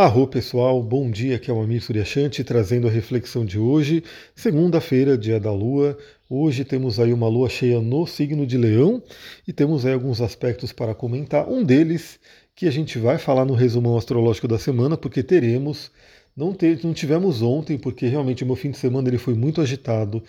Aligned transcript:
Arro 0.00 0.28
pessoal, 0.28 0.80
bom 0.80 1.10
dia, 1.10 1.34
aqui 1.34 1.50
é 1.50 1.52
o 1.52 1.60
Amir 1.60 1.82
Suryashanti 1.82 2.44
trazendo 2.44 2.86
a 2.86 2.90
reflexão 2.90 3.44
de 3.44 3.58
hoje, 3.58 4.04
segunda-feira, 4.32 5.18
dia 5.18 5.40
da 5.40 5.52
Lua. 5.52 5.98
Hoje 6.30 6.64
temos 6.64 7.00
aí 7.00 7.12
uma 7.12 7.26
lua 7.26 7.48
cheia 7.48 7.80
no 7.80 8.06
signo 8.06 8.46
de 8.46 8.56
Leão 8.56 9.02
e 9.44 9.52
temos 9.52 9.84
aí 9.84 9.92
alguns 9.92 10.20
aspectos 10.20 10.72
para 10.72 10.94
comentar. 10.94 11.48
Um 11.48 11.64
deles 11.64 12.20
que 12.54 12.68
a 12.68 12.70
gente 12.70 12.96
vai 12.96 13.18
falar 13.18 13.44
no 13.44 13.54
resumão 13.54 13.98
astrológico 13.98 14.46
da 14.46 14.56
semana, 14.56 14.96
porque 14.96 15.20
teremos, 15.20 15.90
não, 16.36 16.54
ter, 16.54 16.78
não 16.84 16.94
tivemos 16.94 17.42
ontem, 17.42 17.76
porque 17.76 18.06
realmente 18.06 18.44
o 18.44 18.46
meu 18.46 18.54
fim 18.54 18.70
de 18.70 18.78
semana 18.78 19.08
ele 19.08 19.18
foi 19.18 19.34
muito 19.34 19.60
agitado. 19.60 20.22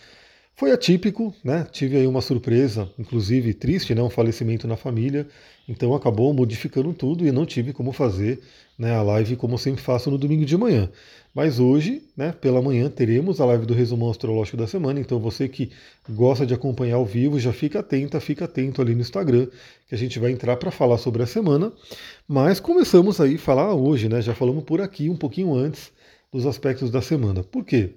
Foi 0.55 0.71
atípico, 0.71 1.31
né? 1.43 1.67
Tive 1.71 1.95
aí 1.95 2.07
uma 2.07 2.21
surpresa, 2.21 2.91
inclusive 2.97 3.53
triste, 3.53 3.93
né? 3.93 4.01
Um 4.01 4.09
falecimento 4.09 4.67
na 4.67 4.75
família. 4.75 5.27
Então 5.69 5.93
acabou 5.93 6.33
modificando 6.33 6.91
tudo 6.93 7.27
e 7.27 7.31
não 7.31 7.45
tive 7.45 7.71
como 7.73 7.91
fazer 7.91 8.41
né, 8.75 8.95
a 8.95 9.03
live 9.03 9.35
como 9.35 9.53
eu 9.53 9.57
sempre 9.59 9.83
faço 9.83 10.09
no 10.09 10.17
domingo 10.17 10.43
de 10.43 10.57
manhã. 10.57 10.89
Mas 11.31 11.59
hoje, 11.59 12.01
né, 12.17 12.31
pela 12.31 12.59
manhã, 12.59 12.89
teremos 12.89 13.39
a 13.39 13.45
live 13.45 13.67
do 13.67 13.73
resumão 13.75 14.09
astrológico 14.09 14.57
da 14.57 14.65
semana. 14.65 14.99
Então 14.99 15.19
você 15.19 15.47
que 15.47 15.69
gosta 16.09 16.43
de 16.43 16.55
acompanhar 16.55 16.95
ao 16.95 17.05
vivo, 17.05 17.39
já 17.39 17.53
fica 17.53 17.81
atenta, 17.81 18.19
fica 18.19 18.45
atento 18.45 18.81
ali 18.81 18.95
no 18.95 19.01
Instagram, 19.01 19.45
que 19.87 19.93
a 19.93 19.97
gente 19.97 20.17
vai 20.17 20.31
entrar 20.31 20.57
para 20.57 20.71
falar 20.71 20.97
sobre 20.97 21.21
a 21.21 21.27
semana. 21.27 21.71
Mas 22.27 22.59
começamos 22.59 23.21
aí 23.21 23.35
a 23.35 23.39
falar 23.39 23.71
hoje, 23.75 24.09
né? 24.09 24.23
Já 24.23 24.33
falamos 24.33 24.63
por 24.63 24.81
aqui 24.81 25.07
um 25.07 25.15
pouquinho 25.15 25.53
antes 25.53 25.91
dos 26.33 26.47
aspectos 26.47 26.89
da 26.89 27.01
semana. 27.01 27.43
Por 27.43 27.63
quê? 27.63 27.93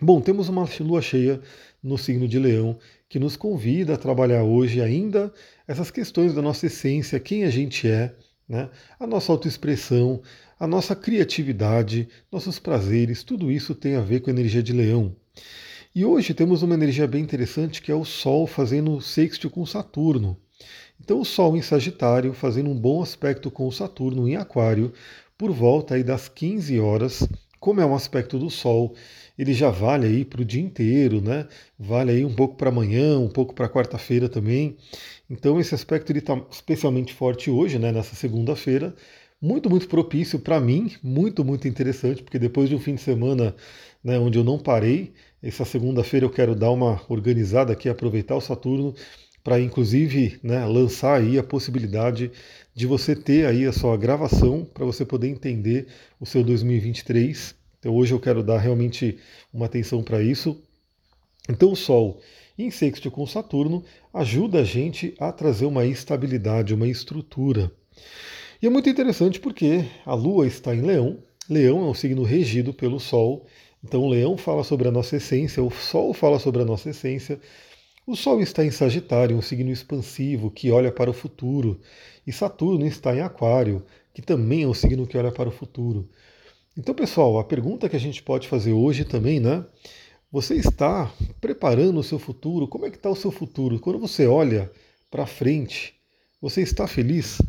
Bom, 0.00 0.18
temos 0.18 0.48
uma 0.48 0.66
lua 0.80 1.02
cheia 1.02 1.40
no 1.84 1.98
signo 1.98 2.26
de 2.26 2.38
Leão 2.38 2.78
que 3.08 3.18
nos 3.18 3.36
convida 3.36 3.94
a 3.94 3.98
trabalhar 3.98 4.42
hoje 4.42 4.80
ainda 4.80 5.32
essas 5.68 5.90
questões 5.90 6.34
da 6.34 6.40
nossa 6.40 6.66
essência, 6.66 7.20
quem 7.20 7.44
a 7.44 7.50
gente 7.50 7.86
é, 7.86 8.14
né? 8.48 8.70
a 8.98 9.06
nossa 9.06 9.30
autoexpressão, 9.30 10.22
a 10.58 10.66
nossa 10.66 10.96
criatividade, 10.96 12.08
nossos 12.32 12.58
prazeres, 12.58 13.22
tudo 13.22 13.52
isso 13.52 13.74
tem 13.74 13.96
a 13.96 14.00
ver 14.00 14.20
com 14.20 14.30
a 14.30 14.32
energia 14.32 14.62
de 14.62 14.72
Leão. 14.72 15.14
E 15.94 16.04
hoje 16.04 16.34
temos 16.34 16.62
uma 16.62 16.74
energia 16.74 17.06
bem 17.06 17.22
interessante 17.22 17.80
que 17.80 17.92
é 17.92 17.94
o 17.94 18.04
Sol 18.04 18.46
fazendo 18.46 19.00
sexto 19.00 19.48
com 19.48 19.64
Saturno. 19.64 20.36
Então 21.00 21.20
o 21.20 21.24
Sol 21.24 21.56
em 21.56 21.62
Sagitário 21.62 22.32
fazendo 22.32 22.70
um 22.70 22.78
bom 22.78 23.02
aspecto 23.02 23.50
com 23.50 23.68
o 23.68 23.72
Saturno 23.72 24.26
em 24.26 24.36
Aquário 24.36 24.92
por 25.36 25.52
volta 25.52 25.94
aí 25.94 26.02
das 26.02 26.28
15 26.28 26.80
horas, 26.80 27.28
como 27.64 27.80
é 27.80 27.86
um 27.86 27.94
aspecto 27.94 28.38
do 28.38 28.50
Sol 28.50 28.94
ele 29.38 29.54
já 29.54 29.70
vale 29.70 30.06
aí 30.06 30.22
para 30.22 30.42
o 30.42 30.44
dia 30.44 30.60
inteiro, 30.60 31.22
né? 31.22 31.48
Vale 31.78 32.12
aí 32.12 32.22
um 32.22 32.34
pouco 32.34 32.56
para 32.56 32.68
amanhã, 32.68 33.18
um 33.18 33.28
pouco 33.28 33.54
para 33.54 33.70
quarta-feira 33.70 34.28
também. 34.28 34.76
Então 35.30 35.58
esse 35.58 35.74
aspecto 35.74 36.12
ele 36.12 36.18
está 36.18 36.38
especialmente 36.50 37.14
forte 37.14 37.50
hoje, 37.50 37.78
né? 37.78 37.90
Nessa 37.90 38.14
segunda-feira, 38.14 38.94
muito 39.40 39.70
muito 39.70 39.88
propício 39.88 40.38
para 40.38 40.60
mim, 40.60 40.92
muito 41.02 41.42
muito 41.42 41.66
interessante, 41.66 42.22
porque 42.22 42.38
depois 42.38 42.68
de 42.68 42.76
um 42.76 42.78
fim 42.78 42.96
de 42.96 43.00
semana, 43.00 43.56
né, 44.04 44.18
onde 44.18 44.38
eu 44.38 44.44
não 44.44 44.58
parei, 44.58 45.14
essa 45.42 45.64
segunda-feira 45.64 46.26
eu 46.26 46.30
quero 46.30 46.54
dar 46.54 46.70
uma 46.70 47.00
organizada 47.08 47.72
aqui, 47.72 47.88
aproveitar 47.88 48.36
o 48.36 48.42
Saturno 48.42 48.94
para 49.44 49.60
inclusive 49.60 50.40
né, 50.42 50.66
lançar 50.66 51.20
aí 51.20 51.38
a 51.38 51.44
possibilidade 51.44 52.32
de 52.74 52.86
você 52.86 53.14
ter 53.14 53.46
aí 53.46 53.64
a 53.66 53.72
sua 53.72 53.96
gravação 53.96 54.64
para 54.64 54.84
você 54.84 55.04
poder 55.04 55.28
entender 55.28 55.86
o 56.18 56.26
seu 56.26 56.42
2023 56.42 57.62
então 57.84 57.94
hoje 57.94 58.14
eu 58.14 58.18
quero 58.18 58.42
dar 58.42 58.56
realmente 58.56 59.18
uma 59.52 59.66
atenção 59.66 60.02
para 60.02 60.22
isso. 60.22 60.58
Então 61.46 61.72
o 61.72 61.76
Sol 61.76 62.18
em 62.56 62.70
sexto 62.70 63.10
com 63.10 63.26
Saturno 63.26 63.84
ajuda 64.10 64.60
a 64.60 64.64
gente 64.64 65.14
a 65.20 65.30
trazer 65.30 65.66
uma 65.66 65.84
estabilidade, 65.84 66.72
uma 66.72 66.88
estrutura. 66.88 67.70
E 68.62 68.66
é 68.66 68.70
muito 68.70 68.88
interessante 68.88 69.38
porque 69.38 69.84
a 70.06 70.14
Lua 70.14 70.46
está 70.46 70.74
em 70.74 70.80
Leão. 70.80 71.18
Leão 71.50 71.84
é 71.84 71.90
um 71.90 71.92
signo 71.92 72.22
regido 72.22 72.72
pelo 72.72 72.98
Sol. 72.98 73.44
Então 73.84 74.00
o 74.00 74.08
Leão 74.08 74.38
fala 74.38 74.64
sobre 74.64 74.88
a 74.88 74.90
nossa 74.90 75.16
essência, 75.16 75.62
o 75.62 75.70
Sol 75.70 76.14
fala 76.14 76.38
sobre 76.38 76.62
a 76.62 76.64
nossa 76.64 76.88
essência. 76.88 77.38
O 78.06 78.14
Sol 78.14 78.42
está 78.42 78.62
em 78.62 78.70
Sagitário, 78.70 79.34
um 79.34 79.40
signo 79.40 79.70
expansivo 79.70 80.50
que 80.50 80.70
olha 80.70 80.92
para 80.92 81.08
o 81.08 81.14
futuro. 81.14 81.80
E 82.26 82.32
Saturno 82.32 82.84
está 82.84 83.16
em 83.16 83.22
Aquário, 83.22 83.82
que 84.12 84.20
também 84.20 84.64
é 84.64 84.68
um 84.68 84.74
signo 84.74 85.06
que 85.06 85.16
olha 85.16 85.32
para 85.32 85.48
o 85.48 85.52
futuro. 85.52 86.06
Então, 86.76 86.94
pessoal, 86.94 87.38
a 87.38 87.44
pergunta 87.44 87.88
que 87.88 87.96
a 87.96 88.00
gente 88.00 88.22
pode 88.22 88.46
fazer 88.46 88.72
hoje 88.72 89.06
também, 89.06 89.40
né? 89.40 89.64
Você 90.30 90.54
está 90.54 91.10
preparando 91.40 91.98
o 91.98 92.02
seu 92.02 92.18
futuro? 92.18 92.68
Como 92.68 92.84
é 92.84 92.90
que 92.90 92.96
está 92.96 93.08
o 93.08 93.16
seu 93.16 93.30
futuro? 93.30 93.80
Quando 93.80 93.98
você 93.98 94.26
olha 94.26 94.70
para 95.10 95.24
frente, 95.24 95.94
você 96.42 96.60
está 96.60 96.86
feliz? 96.86 97.40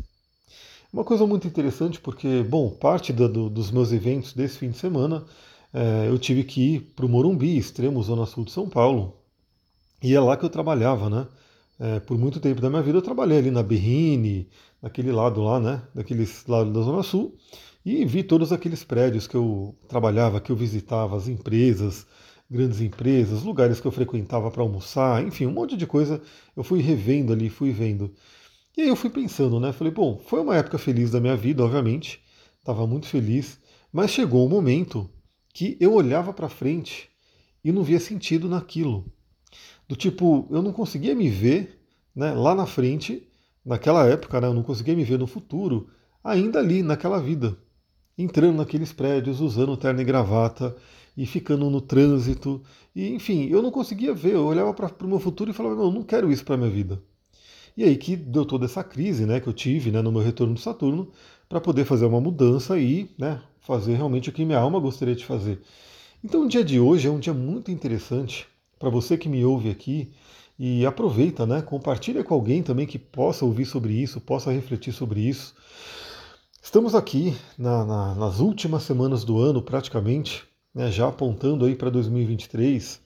Uma 0.94 1.04
coisa 1.04 1.28
muito 1.28 1.48
interessante 1.48 2.00
porque, 2.00 2.44
bom, 2.44 2.70
parte 2.70 3.12
do, 3.12 3.50
dos 3.50 3.72
meus 3.72 3.92
eventos 3.92 4.32
desse 4.32 4.60
fim 4.60 4.70
de 4.70 4.78
semana, 4.78 5.26
é, 5.74 6.08
eu 6.08 6.18
tive 6.18 6.46
que 6.46 6.76
ir 6.76 6.80
para 6.96 7.06
o 7.06 7.10
Morumbi, 7.10 7.58
extremo 7.58 8.02
Zona 8.02 8.26
Sul 8.26 8.46
de 8.46 8.52
São 8.52 8.70
Paulo, 8.70 9.25
e 10.06 10.14
é 10.14 10.20
lá 10.20 10.38
que 10.38 10.46
eu 10.46 10.50
trabalhava, 10.52 11.10
né? 11.10 11.28
É, 11.80 12.00
por 12.00 12.16
muito 12.16 12.40
tempo 12.40 12.62
da 12.62 12.70
minha 12.70 12.84
vida 12.84 13.00
eu 13.00 13.02
trabalhei 13.02 13.40
ali 13.40 13.50
na 13.50 13.64
Berrine, 13.64 14.48
naquele 14.80 15.12
lado 15.12 15.42
lá, 15.42 15.60
né? 15.60 15.82
Daqueles 15.96 16.46
lados 16.46 16.72
da 16.72 16.82
Zona 16.82 17.02
Sul. 17.02 17.36
E 17.84 18.06
vi 18.06 18.22
todos 18.22 18.52
aqueles 18.54 18.84
prédios 18.84 19.26
que 19.26 19.34
eu 19.36 19.76
trabalhava, 19.88 20.40
que 20.40 20.52
eu 20.52 20.56
visitava, 20.56 21.18
as 21.18 21.28
empresas, 21.28 22.06
grandes 22.48 22.82
empresas, 22.82 23.42
lugares 23.42 23.82
que 23.82 23.88
eu 23.88 23.92
frequentava 23.92 24.52
para 24.52 24.62
almoçar, 24.62 25.26
enfim, 25.26 25.48
um 25.48 25.52
monte 25.52 25.76
de 25.76 25.88
coisa 25.88 26.22
eu 26.56 26.64
fui 26.64 26.82
revendo 26.82 27.34
ali, 27.34 27.50
fui 27.50 27.72
vendo. 27.72 28.14
E 28.78 28.84
aí 28.84 28.88
eu 28.88 28.96
fui 28.96 29.10
pensando, 29.10 29.60
né? 29.60 29.74
Falei, 29.74 29.92
bom, 29.92 30.20
foi 30.20 30.40
uma 30.40 30.56
época 30.56 30.78
feliz 30.78 31.10
da 31.10 31.20
minha 31.20 31.36
vida, 31.36 31.64
obviamente, 31.64 32.22
estava 32.60 32.86
muito 32.86 33.08
feliz, 33.08 33.60
mas 33.92 34.12
chegou 34.12 34.46
um 34.46 34.50
momento 34.50 35.10
que 35.52 35.76
eu 35.80 35.94
olhava 35.94 36.32
para 36.32 36.48
frente 36.48 37.10
e 37.64 37.72
não 37.72 37.82
via 37.82 38.00
sentido 38.00 38.48
naquilo. 38.48 39.12
Do 39.88 39.96
tipo, 39.96 40.48
eu 40.52 40.62
não 40.62 40.72
conseguia 40.72 41.16
me 41.16 41.30
ver 41.30 41.80
né, 42.16 42.34
lá 42.34 42.56
na 42.56 42.66
frente, 42.66 43.28
naquela 43.64 44.06
época, 44.08 44.42
né, 44.42 44.48
eu 44.48 44.54
não 44.54 44.64
conseguia 44.64 44.96
me 44.96 45.04
ver 45.04 45.20
no 45.20 45.28
futuro, 45.28 45.90
ainda 46.24 46.60
ali, 46.60 46.82
naquela 46.82 47.20
vida 47.20 47.58
entrando 48.18 48.58
naqueles 48.58 48.94
prédios, 48.94 49.42
usando 49.42 49.76
terno 49.76 50.02
e 50.02 50.04
gravata 50.04 50.76
e 51.18 51.26
ficando 51.26 51.70
no 51.70 51.82
trânsito. 51.82 52.62
E 52.96 53.10
enfim, 53.10 53.48
eu 53.50 53.62
não 53.62 53.72
conseguia 53.72 54.14
ver, 54.14 54.34
eu 54.34 54.46
olhava 54.46 54.74
para 54.74 55.06
o 55.06 55.08
meu 55.08 55.20
futuro 55.20 55.52
e 55.52 55.54
falava, 55.54 55.76
não, 55.76 55.86
eu 55.86 55.92
não 55.92 56.04
quero 56.04 56.32
isso 56.32 56.46
para 56.46 56.58
minha 56.58 56.70
vida. 56.70 57.02
E 57.76 57.84
aí 57.84 57.98
que 57.98 58.16
deu 58.16 58.46
toda 58.46 58.66
essa 58.66 58.84
crise 58.84 59.26
né, 59.26 59.40
que 59.40 59.48
eu 59.48 59.54
tive 59.54 59.92
né, 59.92 60.02
no 60.02 60.12
meu 60.12 60.22
retorno 60.22 60.54
do 60.54 60.60
Saturno 60.60 61.12
para 61.50 61.60
poder 61.60 61.86
fazer 61.86 62.06
uma 62.06 62.22
mudança 62.22 62.80
e 62.80 63.10
né, 63.18 63.42
fazer 63.60 63.96
realmente 63.96 64.30
o 64.30 64.32
que 64.32 64.46
minha 64.46 64.60
alma 64.60 64.80
gostaria 64.80 65.16
de 65.16 65.26
fazer. 65.26 65.62
Então 66.24 66.44
o 66.46 66.48
dia 66.48 66.64
de 66.64 66.80
hoje 66.80 67.08
é 67.08 67.12
um 67.12 67.20
dia 67.20 67.34
muito 67.34 67.70
interessante 67.70 68.48
para 68.80 68.90
você 68.90 69.18
que 69.18 69.30
me 69.30 69.44
ouve 69.44 69.70
aqui 69.70 70.12
e 70.58 70.86
aproveita, 70.86 71.46
né, 71.46 71.62
compartilha 71.62 72.24
com 72.24 72.34
alguém 72.34 72.64
também 72.64 72.88
que 72.88 72.98
possa 72.98 73.44
ouvir 73.46 73.66
sobre 73.66 73.94
isso, 73.94 74.22
possa 74.22 74.52
refletir 74.52 74.94
sobre 74.94 75.22
isso. 75.22 75.54
Estamos 76.62 76.96
aqui 76.96 77.36
na, 77.58 77.86
na, 77.86 78.16
nas 78.16 78.40
últimas 78.40 78.84
semanas 78.84 79.24
do 79.24 79.40
ano, 79.40 79.62
praticamente, 79.62 80.44
né, 80.74 80.92
já 80.92 81.08
apontando 81.08 81.66
aí 81.66 81.76
para 81.76 81.90
2023. 81.90 83.00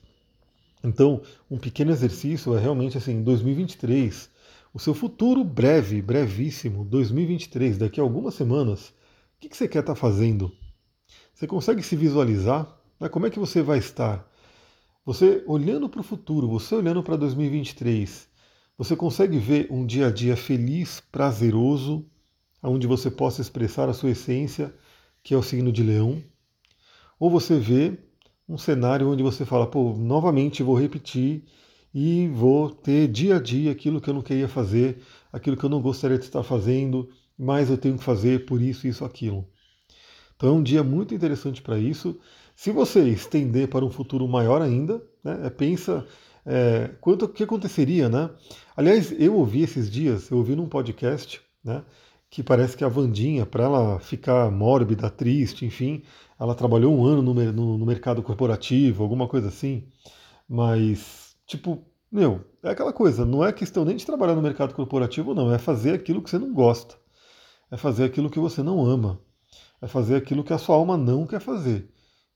Então, 0.82 1.20
um 1.50 1.58
pequeno 1.58 1.90
exercício 1.90 2.56
é 2.56 2.60
realmente 2.60 2.96
assim, 2.96 3.22
2023, 3.22 4.30
o 4.72 4.78
seu 4.78 4.94
futuro 4.94 5.42
breve, 5.44 6.00
brevíssimo, 6.00 6.84
2023, 6.84 7.76
daqui 7.76 8.00
a 8.00 8.02
algumas 8.02 8.34
semanas, 8.34 8.88
o 8.88 9.40
que, 9.40 9.48
que 9.48 9.56
você 9.56 9.66
quer 9.66 9.80
estar 9.80 9.94
tá 9.94 10.00
fazendo? 10.00 10.52
Você 11.34 11.46
consegue 11.46 11.82
se 11.82 11.96
visualizar? 11.96 12.68
Né? 13.00 13.08
Como 13.08 13.26
é 13.26 13.30
que 13.30 13.38
você 13.38 13.62
vai 13.62 13.78
estar? 13.78 14.29
Você 15.10 15.42
olhando 15.44 15.88
para 15.88 16.02
o 16.02 16.04
futuro, 16.04 16.46
você 16.46 16.72
olhando 16.72 17.02
para 17.02 17.16
2023, 17.16 18.28
você 18.78 18.94
consegue 18.94 19.38
ver 19.40 19.66
um 19.68 19.84
dia 19.84 20.06
a 20.06 20.10
dia 20.12 20.36
feliz, 20.36 21.02
prazeroso, 21.10 22.06
onde 22.62 22.86
você 22.86 23.10
possa 23.10 23.40
expressar 23.40 23.88
a 23.88 23.92
sua 23.92 24.10
essência, 24.10 24.72
que 25.20 25.34
é 25.34 25.36
o 25.36 25.42
signo 25.42 25.72
de 25.72 25.82
leão, 25.82 26.22
ou 27.18 27.28
você 27.28 27.58
vê 27.58 27.98
um 28.48 28.56
cenário 28.56 29.10
onde 29.10 29.20
você 29.20 29.44
fala, 29.44 29.66
pô, 29.66 29.96
novamente 29.98 30.62
vou 30.62 30.78
repetir 30.78 31.42
e 31.92 32.28
vou 32.28 32.70
ter 32.70 33.08
dia 33.08 33.38
a 33.38 33.40
dia 33.40 33.72
aquilo 33.72 34.00
que 34.00 34.08
eu 34.08 34.14
não 34.14 34.22
queria 34.22 34.46
fazer, 34.46 35.02
aquilo 35.32 35.56
que 35.56 35.64
eu 35.64 35.70
não 35.70 35.82
gostaria 35.82 36.18
de 36.18 36.24
estar 36.24 36.44
fazendo, 36.44 37.10
mas 37.36 37.68
eu 37.68 37.76
tenho 37.76 37.98
que 37.98 38.04
fazer 38.04 38.46
por 38.46 38.62
isso, 38.62 38.86
isso, 38.86 39.04
aquilo. 39.04 39.44
Então 40.36 40.50
é 40.50 40.52
um 40.52 40.62
dia 40.62 40.84
muito 40.84 41.14
interessante 41.14 41.60
para 41.60 41.80
isso. 41.80 42.16
Se 42.60 42.70
você 42.70 43.00
estender 43.08 43.68
para 43.68 43.86
um 43.86 43.88
futuro 43.88 44.28
maior 44.28 44.60
ainda, 44.60 45.02
né, 45.24 45.46
é, 45.46 45.48
pensa 45.48 46.06
é, 46.44 46.90
quanto 47.00 47.26
que 47.26 47.42
aconteceria, 47.42 48.06
né? 48.10 48.28
Aliás, 48.76 49.10
eu 49.18 49.34
ouvi 49.34 49.62
esses 49.62 49.90
dias, 49.90 50.30
eu 50.30 50.36
ouvi 50.36 50.54
num 50.54 50.68
podcast, 50.68 51.40
né? 51.64 51.82
que 52.28 52.42
parece 52.42 52.76
que 52.76 52.84
a 52.84 52.88
Vandinha, 52.88 53.46
para 53.46 53.64
ela 53.64 53.98
ficar 53.98 54.50
mórbida, 54.50 55.08
triste, 55.08 55.64
enfim, 55.64 56.02
ela 56.38 56.54
trabalhou 56.54 56.94
um 56.94 57.02
ano 57.02 57.22
no, 57.22 57.32
no, 57.32 57.78
no, 57.78 57.86
mercado 57.86 58.22
corporativo, 58.22 59.02
alguma 59.02 59.26
coisa 59.26 59.48
assim. 59.48 59.88
Mas, 60.46 61.34
tipo, 61.46 61.82
meu, 62.12 62.44
é 62.62 62.68
aquela 62.68 62.92
coisa, 62.92 63.24
não 63.24 63.42
é 63.42 63.54
questão 63.54 63.86
nem 63.86 63.96
de 63.96 64.04
trabalhar 64.04 64.34
no 64.34 64.42
mercado 64.42 64.74
corporativo, 64.74 65.32
não, 65.32 65.50
é 65.50 65.56
fazer 65.56 65.94
aquilo 65.94 66.20
que 66.20 66.28
você 66.28 66.38
não 66.38 66.52
gosta. 66.52 66.94
É 67.70 67.78
fazer 67.78 68.04
aquilo 68.04 68.28
que 68.28 68.38
você 68.38 68.62
não 68.62 68.84
ama. 68.84 69.18
é 69.80 69.86
fazer 69.86 70.16
aquilo 70.16 70.44
que 70.44 70.52
a 70.52 70.58
sua 70.58 70.76
alma 70.76 70.98
não 70.98 71.26
quer 71.26 71.40
fazer. 71.40 71.88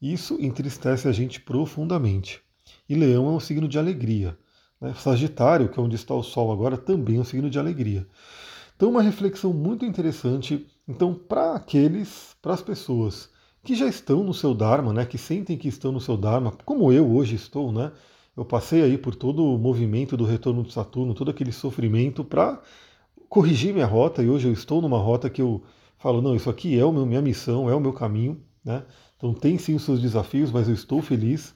Isso 0.04 0.36
entristece 0.38 1.08
a 1.08 1.12
gente 1.12 1.40
profundamente. 1.40 2.42
E 2.86 2.94
Leão 2.94 3.26
é 3.26 3.30
um 3.30 3.40
signo 3.40 3.66
de 3.66 3.78
alegria. 3.78 4.36
Né? 4.78 4.92
Sagitário, 4.92 5.70
que 5.70 5.80
é 5.80 5.82
onde 5.82 5.96
está 5.96 6.14
o 6.14 6.22
Sol 6.22 6.52
agora, 6.52 6.76
também 6.76 7.16
é 7.16 7.20
um 7.20 7.24
signo 7.24 7.48
de 7.48 7.58
alegria. 7.58 8.06
Então, 8.76 8.90
uma 8.90 9.00
reflexão 9.00 9.54
muito 9.54 9.82
interessante. 9.86 10.66
Então, 10.86 11.14
para 11.14 11.54
aqueles, 11.54 12.36
para 12.42 12.52
as 12.52 12.60
pessoas 12.60 13.30
que 13.62 13.74
já 13.74 13.86
estão 13.86 14.22
no 14.22 14.34
seu 14.34 14.52
Dharma, 14.52 14.92
né, 14.92 15.06
que 15.06 15.16
sentem 15.16 15.56
que 15.56 15.68
estão 15.68 15.90
no 15.90 16.00
seu 16.02 16.18
Dharma, 16.18 16.52
como 16.66 16.92
eu 16.92 17.10
hoje 17.10 17.36
estou, 17.36 17.72
né? 17.72 17.90
Eu 18.36 18.44
passei 18.44 18.82
aí 18.82 18.98
por 18.98 19.14
todo 19.14 19.42
o 19.42 19.58
movimento 19.58 20.18
do 20.18 20.26
retorno 20.26 20.62
de 20.62 20.72
Saturno, 20.74 21.14
todo 21.14 21.30
aquele 21.30 21.52
sofrimento 21.52 22.22
para 22.22 22.60
corrigir 23.26 23.72
minha 23.72 23.86
rota 23.86 24.22
e 24.22 24.28
hoje 24.28 24.48
eu 24.48 24.52
estou 24.52 24.82
numa 24.82 24.98
rota 24.98 25.30
que 25.30 25.40
eu 25.40 25.62
falo, 25.96 26.20
não, 26.20 26.36
isso 26.36 26.50
aqui 26.50 26.78
é 26.78 26.84
o 26.84 26.92
minha 26.92 27.22
missão, 27.22 27.70
é 27.70 27.74
o 27.74 27.80
meu 27.80 27.92
caminho, 27.94 28.38
né? 28.64 28.84
Então 29.16 29.34
tem 29.34 29.58
sim 29.58 29.74
os 29.74 29.82
seus 29.82 30.00
desafios, 30.00 30.50
mas 30.50 30.68
eu 30.68 30.74
estou 30.74 31.02
feliz. 31.02 31.54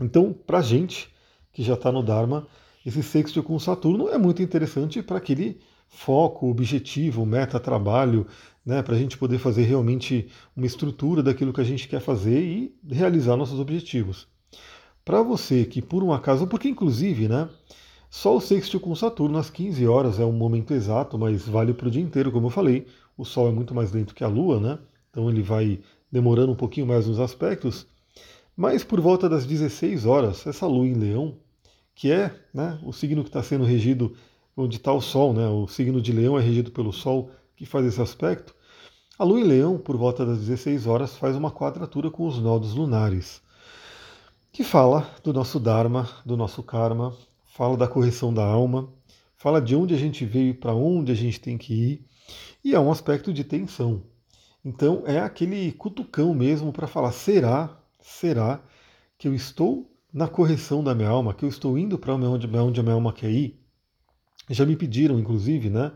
Então, 0.00 0.32
para 0.32 0.58
a 0.58 0.62
gente 0.62 1.08
que 1.52 1.62
já 1.62 1.74
está 1.74 1.92
no 1.92 2.02
Dharma, 2.02 2.46
esse 2.84 3.02
sexto 3.02 3.42
com 3.42 3.58
Saturno 3.58 4.08
é 4.08 4.18
muito 4.18 4.42
interessante 4.42 5.02
para 5.02 5.18
aquele 5.18 5.60
foco, 5.88 6.48
objetivo, 6.48 7.26
meta, 7.26 7.60
trabalho, 7.60 8.26
né, 8.64 8.82
para 8.82 8.94
a 8.94 8.98
gente 8.98 9.18
poder 9.18 9.38
fazer 9.38 9.62
realmente 9.62 10.28
uma 10.56 10.66
estrutura 10.66 11.22
daquilo 11.22 11.52
que 11.52 11.60
a 11.60 11.64
gente 11.64 11.86
quer 11.86 12.00
fazer 12.00 12.40
e 12.40 12.74
realizar 12.88 13.36
nossos 13.36 13.60
objetivos. 13.60 14.26
Para 15.04 15.22
você 15.22 15.64
que 15.64 15.82
por 15.82 16.02
um 16.02 16.12
acaso, 16.12 16.46
porque 16.46 16.68
inclusive, 16.68 17.28
né, 17.28 17.48
só 18.08 18.36
o 18.36 18.40
sexto 18.40 18.78
com 18.78 18.94
Saturno 18.94 19.38
às 19.38 19.50
15 19.50 19.86
horas 19.86 20.20
é 20.20 20.24
um 20.24 20.32
momento 20.32 20.74
exato, 20.74 21.18
mas 21.18 21.46
vale 21.46 21.72
para 21.72 21.88
o 21.88 21.90
dia 21.90 22.02
inteiro, 22.02 22.30
como 22.30 22.46
eu 22.46 22.50
falei. 22.50 22.86
O 23.16 23.24
Sol 23.24 23.48
é 23.48 23.52
muito 23.52 23.74
mais 23.74 23.90
lento 23.92 24.14
que 24.14 24.22
a 24.22 24.28
Lua, 24.28 24.60
né? 24.60 24.78
Então 25.10 25.30
ele 25.30 25.42
vai 25.42 25.80
demorando 26.12 26.52
um 26.52 26.56
pouquinho 26.56 26.86
mais 26.86 27.06
nos 27.06 27.18
aspectos. 27.18 27.86
Mas 28.54 28.84
por 28.84 29.00
volta 29.00 29.28
das 29.28 29.46
16 29.46 30.04
horas, 30.04 30.46
essa 30.46 30.66
Lua 30.66 30.86
em 30.86 30.92
Leão, 30.92 31.38
que 31.94 32.12
é 32.12 32.34
né, 32.52 32.78
o 32.84 32.92
signo 32.92 33.22
que 33.22 33.30
está 33.30 33.42
sendo 33.42 33.64
regido 33.64 34.14
onde 34.56 34.76
está 34.76 34.92
o 34.92 35.00
Sol, 35.00 35.32
né? 35.32 35.48
O 35.48 35.66
signo 35.66 36.00
de 36.00 36.12
Leão 36.12 36.38
é 36.38 36.42
regido 36.42 36.70
pelo 36.70 36.92
Sol, 36.92 37.30
que 37.56 37.64
faz 37.64 37.86
esse 37.86 38.00
aspecto. 38.00 38.54
A 39.18 39.24
Lua 39.24 39.40
em 39.40 39.44
Leão, 39.44 39.78
por 39.78 39.96
volta 39.96 40.26
das 40.26 40.40
16 40.40 40.86
horas, 40.86 41.16
faz 41.16 41.34
uma 41.36 41.50
quadratura 41.50 42.10
com 42.10 42.26
os 42.26 42.38
nodos 42.38 42.74
lunares, 42.74 43.40
que 44.52 44.62
fala 44.62 45.08
do 45.22 45.32
nosso 45.32 45.58
Dharma, 45.58 46.08
do 46.26 46.36
nosso 46.36 46.62
Karma, 46.62 47.16
fala 47.46 47.76
da 47.76 47.88
correção 47.88 48.32
da 48.32 48.44
alma, 48.44 48.88
fala 49.36 49.60
de 49.60 49.74
onde 49.74 49.94
a 49.94 49.98
gente 49.98 50.24
veio 50.26 50.50
e 50.50 50.54
para 50.54 50.74
onde 50.74 51.12
a 51.12 51.14
gente 51.14 51.40
tem 51.40 51.56
que 51.56 51.72
ir, 51.72 52.06
e 52.62 52.74
é 52.74 52.80
um 52.80 52.90
aspecto 52.90 53.32
de 53.32 53.44
tensão. 53.44 54.02
Então 54.64 55.02
é 55.06 55.18
aquele 55.18 55.72
cutucão 55.72 56.32
mesmo 56.32 56.72
para 56.72 56.86
falar: 56.86 57.12
será, 57.12 57.76
será 58.00 58.62
que 59.18 59.26
eu 59.26 59.34
estou 59.34 59.90
na 60.12 60.28
correção 60.28 60.84
da 60.84 60.94
minha 60.94 61.08
alma, 61.08 61.34
que 61.34 61.44
eu 61.44 61.48
estou 61.48 61.76
indo 61.76 61.98
para 61.98 62.14
onde, 62.14 62.46
onde 62.46 62.80
a 62.80 62.82
minha 62.82 62.94
alma 62.94 63.12
quer 63.12 63.30
ir? 63.30 63.60
Já 64.50 64.64
me 64.64 64.76
pediram, 64.76 65.18
inclusive, 65.18 65.70
né, 65.70 65.92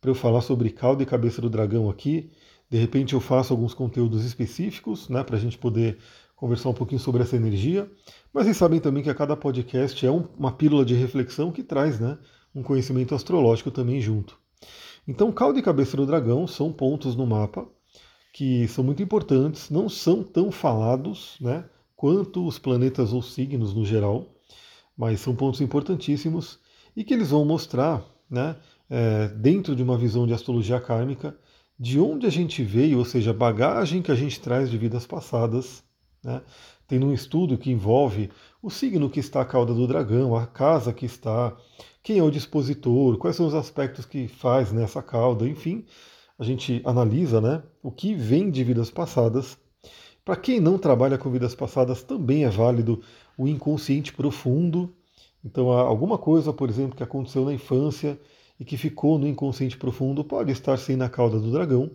para 0.00 0.10
eu 0.10 0.14
falar 0.14 0.42
sobre 0.42 0.70
cauda 0.70 1.02
e 1.02 1.06
cabeça 1.06 1.40
do 1.40 1.48
dragão 1.48 1.88
aqui. 1.88 2.30
De 2.68 2.78
repente 2.78 3.14
eu 3.14 3.20
faço 3.20 3.52
alguns 3.52 3.74
conteúdos 3.74 4.24
específicos, 4.24 5.08
né, 5.08 5.22
para 5.22 5.36
a 5.36 5.38
gente 5.38 5.56
poder 5.58 5.98
conversar 6.34 6.70
um 6.70 6.74
pouquinho 6.74 7.00
sobre 7.00 7.22
essa 7.22 7.36
energia. 7.36 7.90
Mas 8.32 8.44
vocês 8.44 8.56
sabem 8.56 8.80
também 8.80 9.02
que 9.02 9.10
a 9.10 9.14
cada 9.14 9.36
podcast 9.36 10.04
é 10.04 10.10
um, 10.10 10.26
uma 10.36 10.52
pílula 10.52 10.84
de 10.84 10.94
reflexão 10.94 11.52
que 11.52 11.62
traz, 11.62 12.00
né, 12.00 12.18
um 12.54 12.62
conhecimento 12.62 13.14
astrológico 13.14 13.70
também 13.70 14.00
junto. 14.00 14.38
Então, 15.06 15.32
cauda 15.32 15.58
e 15.58 15.62
cabeça 15.62 15.96
do 15.96 16.06
dragão 16.06 16.46
são 16.46 16.72
pontos 16.72 17.16
no 17.16 17.26
mapa 17.26 17.68
que 18.32 18.66
são 18.68 18.82
muito 18.82 19.02
importantes, 19.02 19.68
não 19.68 19.88
são 19.88 20.22
tão 20.22 20.50
falados, 20.50 21.36
né, 21.40 21.64
quanto 21.94 22.46
os 22.46 22.58
planetas 22.58 23.12
ou 23.12 23.22
signos 23.22 23.74
no 23.74 23.84
geral, 23.84 24.26
mas 24.96 25.20
são 25.20 25.36
pontos 25.36 25.60
importantíssimos 25.60 26.58
e 26.96 27.04
que 27.04 27.12
eles 27.12 27.30
vão 27.30 27.44
mostrar, 27.44 28.04
né, 28.30 28.56
é, 28.88 29.28
dentro 29.28 29.76
de 29.76 29.82
uma 29.82 29.98
visão 29.98 30.26
de 30.26 30.32
astrologia 30.32 30.80
kármica, 30.80 31.36
de 31.78 31.98
onde 32.00 32.26
a 32.26 32.30
gente 32.30 32.62
veio, 32.62 32.98
ou 32.98 33.04
seja, 33.04 33.30
a 33.30 33.34
bagagem 33.34 34.02
que 34.02 34.12
a 34.12 34.14
gente 34.14 34.40
traz 34.40 34.70
de 34.70 34.78
vidas 34.78 35.06
passadas. 35.06 35.82
Né? 36.22 36.40
Tem 36.86 37.02
um 37.02 37.12
estudo 37.12 37.58
que 37.58 37.70
envolve 37.70 38.30
o 38.62 38.70
signo 38.70 39.10
que 39.10 39.20
está 39.20 39.40
a 39.40 39.44
cauda 39.44 39.74
do 39.74 39.86
dragão, 39.86 40.36
a 40.36 40.46
casa 40.46 40.92
que 40.92 41.06
está, 41.06 41.56
quem 42.02 42.18
é 42.18 42.22
o 42.22 42.30
dispositor, 42.30 43.16
quais 43.18 43.36
são 43.36 43.46
os 43.46 43.54
aspectos 43.54 44.04
que 44.04 44.28
faz 44.28 44.72
nessa 44.72 45.02
cauda, 45.02 45.48
enfim, 45.48 45.84
a 46.38 46.44
gente 46.44 46.82
analisa 46.84 47.40
né, 47.40 47.62
o 47.82 47.90
que 47.90 48.14
vem 48.14 48.50
de 48.50 48.62
vidas 48.64 48.90
passadas. 48.90 49.58
Para 50.24 50.36
quem 50.36 50.60
não 50.60 50.78
trabalha 50.78 51.18
com 51.18 51.30
vidas 51.30 51.54
passadas, 51.54 52.02
também 52.02 52.44
é 52.44 52.48
válido 52.48 53.00
o 53.36 53.48
inconsciente 53.48 54.12
profundo, 54.12 54.94
então, 55.44 55.70
alguma 55.72 56.16
coisa, 56.16 56.52
por 56.52 56.68
exemplo, 56.68 56.96
que 56.96 57.02
aconteceu 57.02 57.44
na 57.44 57.52
infância 57.52 58.18
e 58.58 58.64
que 58.64 58.76
ficou 58.76 59.18
no 59.18 59.26
inconsciente 59.26 59.76
profundo 59.76 60.22
pode 60.22 60.52
estar 60.52 60.76
sim 60.76 60.94
na 60.94 61.08
cauda 61.08 61.38
do 61.38 61.50
dragão. 61.50 61.90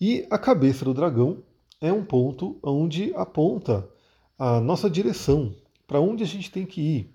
E 0.00 0.26
a 0.28 0.38
cabeça 0.38 0.84
do 0.84 0.92
dragão 0.92 1.38
é 1.80 1.92
um 1.92 2.04
ponto 2.04 2.58
onde 2.62 3.12
aponta 3.14 3.88
a 4.36 4.60
nossa 4.60 4.90
direção, 4.90 5.54
para 5.86 6.00
onde 6.00 6.24
a 6.24 6.26
gente 6.26 6.50
tem 6.50 6.66
que 6.66 6.80
ir. 6.80 7.14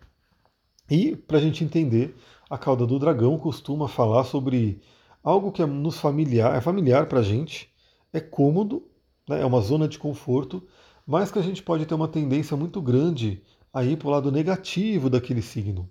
E, 0.90 1.16
para 1.16 1.38
a 1.38 1.42
gente 1.42 1.64
entender, 1.64 2.16
a 2.50 2.58
cauda 2.58 2.88
do 2.88 2.98
dragão 2.98 3.38
costuma 3.38 3.88
falar 3.88 4.24
sobre 4.24 4.82
algo 5.24 5.52
que 5.52 5.62
é 5.62 5.66
nos 5.66 6.00
familiar, 6.00 6.56
é 6.56 6.62
familiar 6.62 7.08
para 7.08 7.20
a 7.20 7.24
gente, 7.24 7.70
é 8.12 8.20
cômodo, 8.20 8.84
né, 9.28 9.42
é 9.42 9.46
uma 9.46 9.62
zona 9.62 9.88
de 9.88 10.00
conforto, 10.00 10.66
mas 11.06 11.32
que 11.32 11.40
a 11.40 11.42
gente 11.42 11.62
pode 11.64 11.86
ter 11.86 11.94
uma 11.94 12.08
tendência 12.08 12.56
muito 12.56 12.82
grande 12.82 13.42
a 13.74 13.84
ir 13.84 13.98
para 13.98 14.08
o 14.08 14.12
lado 14.12 14.32
negativo 14.32 15.10
daquele 15.10 15.42
signo. 15.42 15.90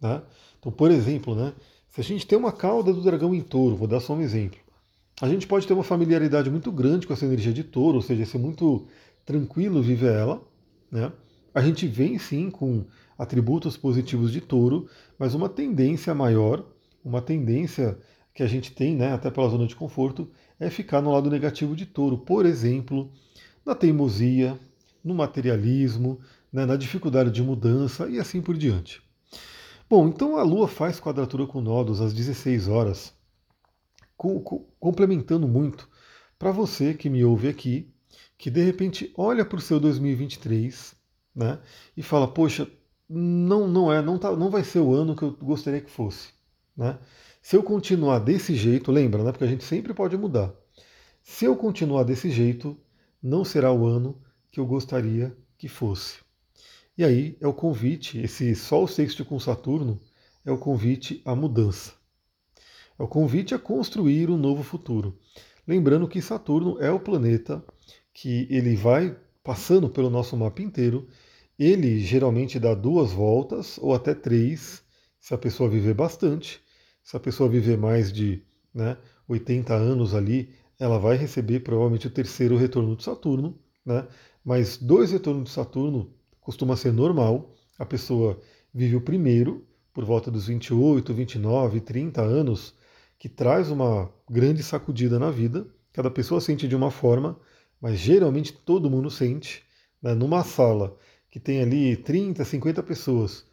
Né? 0.00 0.22
Então, 0.58 0.72
por 0.72 0.90
exemplo, 0.90 1.34
né, 1.34 1.52
se 1.88 2.00
a 2.00 2.04
gente 2.04 2.26
tem 2.26 2.38
uma 2.38 2.52
cauda 2.52 2.92
do 2.92 3.02
dragão 3.02 3.34
em 3.34 3.40
touro, 3.40 3.76
vou 3.76 3.86
dar 3.86 4.00
só 4.00 4.14
um 4.14 4.20
exemplo, 4.20 4.58
a 5.20 5.28
gente 5.28 5.46
pode 5.46 5.66
ter 5.66 5.72
uma 5.72 5.84
familiaridade 5.84 6.50
muito 6.50 6.72
grande 6.72 7.06
com 7.06 7.12
essa 7.12 7.24
energia 7.24 7.52
de 7.52 7.62
touro, 7.62 7.96
ou 7.96 8.02
seja, 8.02 8.24
ser 8.24 8.38
muito 8.38 8.86
tranquilo 9.24 9.82
viver 9.82 10.12
ela. 10.12 10.42
Né? 10.90 11.12
A 11.54 11.60
gente 11.60 11.86
vem 11.86 12.18
sim 12.18 12.50
com 12.50 12.84
atributos 13.16 13.76
positivos 13.76 14.32
de 14.32 14.40
touro, 14.40 14.88
mas 15.18 15.34
uma 15.34 15.48
tendência 15.48 16.14
maior, 16.14 16.64
uma 17.04 17.20
tendência 17.20 17.98
que 18.34 18.42
a 18.42 18.46
gente 18.46 18.72
tem, 18.72 18.96
né, 18.96 19.12
até 19.12 19.30
pela 19.30 19.48
zona 19.48 19.66
de 19.66 19.76
conforto, 19.76 20.30
é 20.58 20.70
ficar 20.70 21.00
no 21.02 21.12
lado 21.12 21.30
negativo 21.30 21.76
de 21.76 21.86
touro. 21.86 22.18
Por 22.18 22.46
exemplo, 22.46 23.12
na 23.64 23.74
teimosia, 23.74 24.58
no 25.04 25.14
materialismo, 25.14 26.20
né, 26.52 26.64
na 26.64 26.76
dificuldade 26.76 27.30
de 27.30 27.42
mudança 27.42 28.08
e 28.08 28.18
assim 28.18 28.40
por 28.40 28.56
diante. 28.56 29.02
Bom, 29.88 30.08
então 30.08 30.36
a 30.36 30.42
Lua 30.42 30.68
faz 30.68 30.98
quadratura 30.98 31.46
com 31.46 31.60
nodos 31.60 32.00
às 32.00 32.14
16 32.14 32.68
horas, 32.68 33.12
co 34.16 34.40
co 34.40 34.60
complementando 34.80 35.46
muito 35.46 35.88
para 36.38 36.50
você 36.50 36.94
que 36.94 37.10
me 37.10 37.24
ouve 37.24 37.48
aqui, 37.48 37.92
que 38.38 38.50
de 38.50 38.64
repente 38.64 39.12
olha 39.16 39.44
para 39.44 39.58
o 39.58 39.60
seu 39.60 39.78
2023 39.78 40.94
né, 41.34 41.60
e 41.96 42.02
fala, 42.02 42.26
poxa, 42.26 42.68
não, 43.08 43.68
não 43.68 43.92
é, 43.92 44.00
não, 44.00 44.18
tá, 44.18 44.34
não 44.34 44.50
vai 44.50 44.64
ser 44.64 44.80
o 44.80 44.94
ano 44.94 45.14
que 45.14 45.22
eu 45.22 45.32
gostaria 45.32 45.80
que 45.80 45.90
fosse. 45.90 46.30
Né? 46.76 46.98
Se 47.40 47.56
eu 47.56 47.62
continuar 47.62 48.18
desse 48.18 48.54
jeito, 48.54 48.92
lembra, 48.92 49.22
né, 49.22 49.32
porque 49.32 49.44
a 49.44 49.48
gente 49.48 49.64
sempre 49.64 49.92
pode 49.92 50.16
mudar. 50.16 50.54
Se 51.22 51.44
eu 51.44 51.56
continuar 51.56 52.04
desse 52.04 52.30
jeito, 52.30 52.76
não 53.22 53.44
será 53.44 53.72
o 53.72 53.86
ano 53.86 54.20
que 54.50 54.58
eu 54.58 54.66
gostaria 54.66 55.36
que 55.56 55.68
fosse. 55.68 56.18
E 56.96 57.04
aí 57.04 57.36
é 57.40 57.46
o 57.46 57.54
convite, 57.54 58.18
esse 58.18 58.54
Sol 58.54 58.86
sexto 58.86 59.24
com 59.24 59.38
Saturno 59.38 60.00
é 60.44 60.50
o 60.50 60.58
convite 60.58 61.22
à 61.24 61.34
mudança. 61.34 61.92
É 62.98 63.02
o 63.02 63.08
convite 63.08 63.54
a 63.54 63.58
construir 63.58 64.28
um 64.30 64.36
novo 64.36 64.62
futuro. 64.62 65.18
Lembrando 65.66 66.08
que 66.08 66.20
Saturno 66.20 66.78
é 66.80 66.90
o 66.90 67.00
planeta 67.00 67.64
que 68.12 68.46
ele 68.50 68.76
vai 68.76 69.16
passando 69.42 69.88
pelo 69.88 70.10
nosso 70.10 70.36
mapa 70.36 70.62
inteiro. 70.62 71.08
Ele 71.58 72.00
geralmente 72.00 72.58
dá 72.58 72.74
duas 72.74 73.12
voltas 73.12 73.78
ou 73.78 73.94
até 73.94 74.14
três, 74.14 74.82
se 75.20 75.32
a 75.32 75.38
pessoa 75.38 75.70
viver 75.70 75.94
bastante. 75.94 76.61
Se 77.02 77.16
a 77.16 77.20
pessoa 77.20 77.48
viver 77.48 77.76
mais 77.76 78.12
de 78.12 78.42
né, 78.72 78.96
80 79.28 79.74
anos 79.74 80.14
ali, 80.14 80.54
ela 80.78 80.98
vai 80.98 81.16
receber 81.16 81.60
provavelmente 81.60 82.06
o 82.06 82.10
terceiro 82.10 82.56
retorno 82.56 82.96
de 82.96 83.02
Saturno. 83.02 83.58
Né? 83.84 84.06
Mas 84.44 84.76
dois 84.76 85.12
retornos 85.12 85.44
de 85.44 85.50
Saturno 85.50 86.12
costuma 86.40 86.76
ser 86.76 86.92
normal. 86.92 87.54
A 87.78 87.84
pessoa 87.84 88.40
vive 88.72 88.96
o 88.96 89.00
primeiro, 89.00 89.66
por 89.92 90.04
volta 90.04 90.30
dos 90.30 90.46
28, 90.46 91.12
29, 91.12 91.80
30 91.80 92.22
anos, 92.22 92.74
que 93.18 93.28
traz 93.28 93.70
uma 93.70 94.10
grande 94.28 94.62
sacudida 94.62 95.18
na 95.18 95.30
vida. 95.30 95.66
Cada 95.92 96.10
pessoa 96.10 96.40
sente 96.40 96.66
de 96.66 96.74
uma 96.74 96.90
forma, 96.90 97.38
mas 97.80 97.98
geralmente 97.98 98.52
todo 98.52 98.90
mundo 98.90 99.10
sente. 99.10 99.62
Né? 100.00 100.14
Numa 100.14 100.42
sala 100.42 100.96
que 101.30 101.40
tem 101.40 101.60
ali 101.62 101.96
30, 101.96 102.44
50 102.44 102.82
pessoas, 102.82 103.46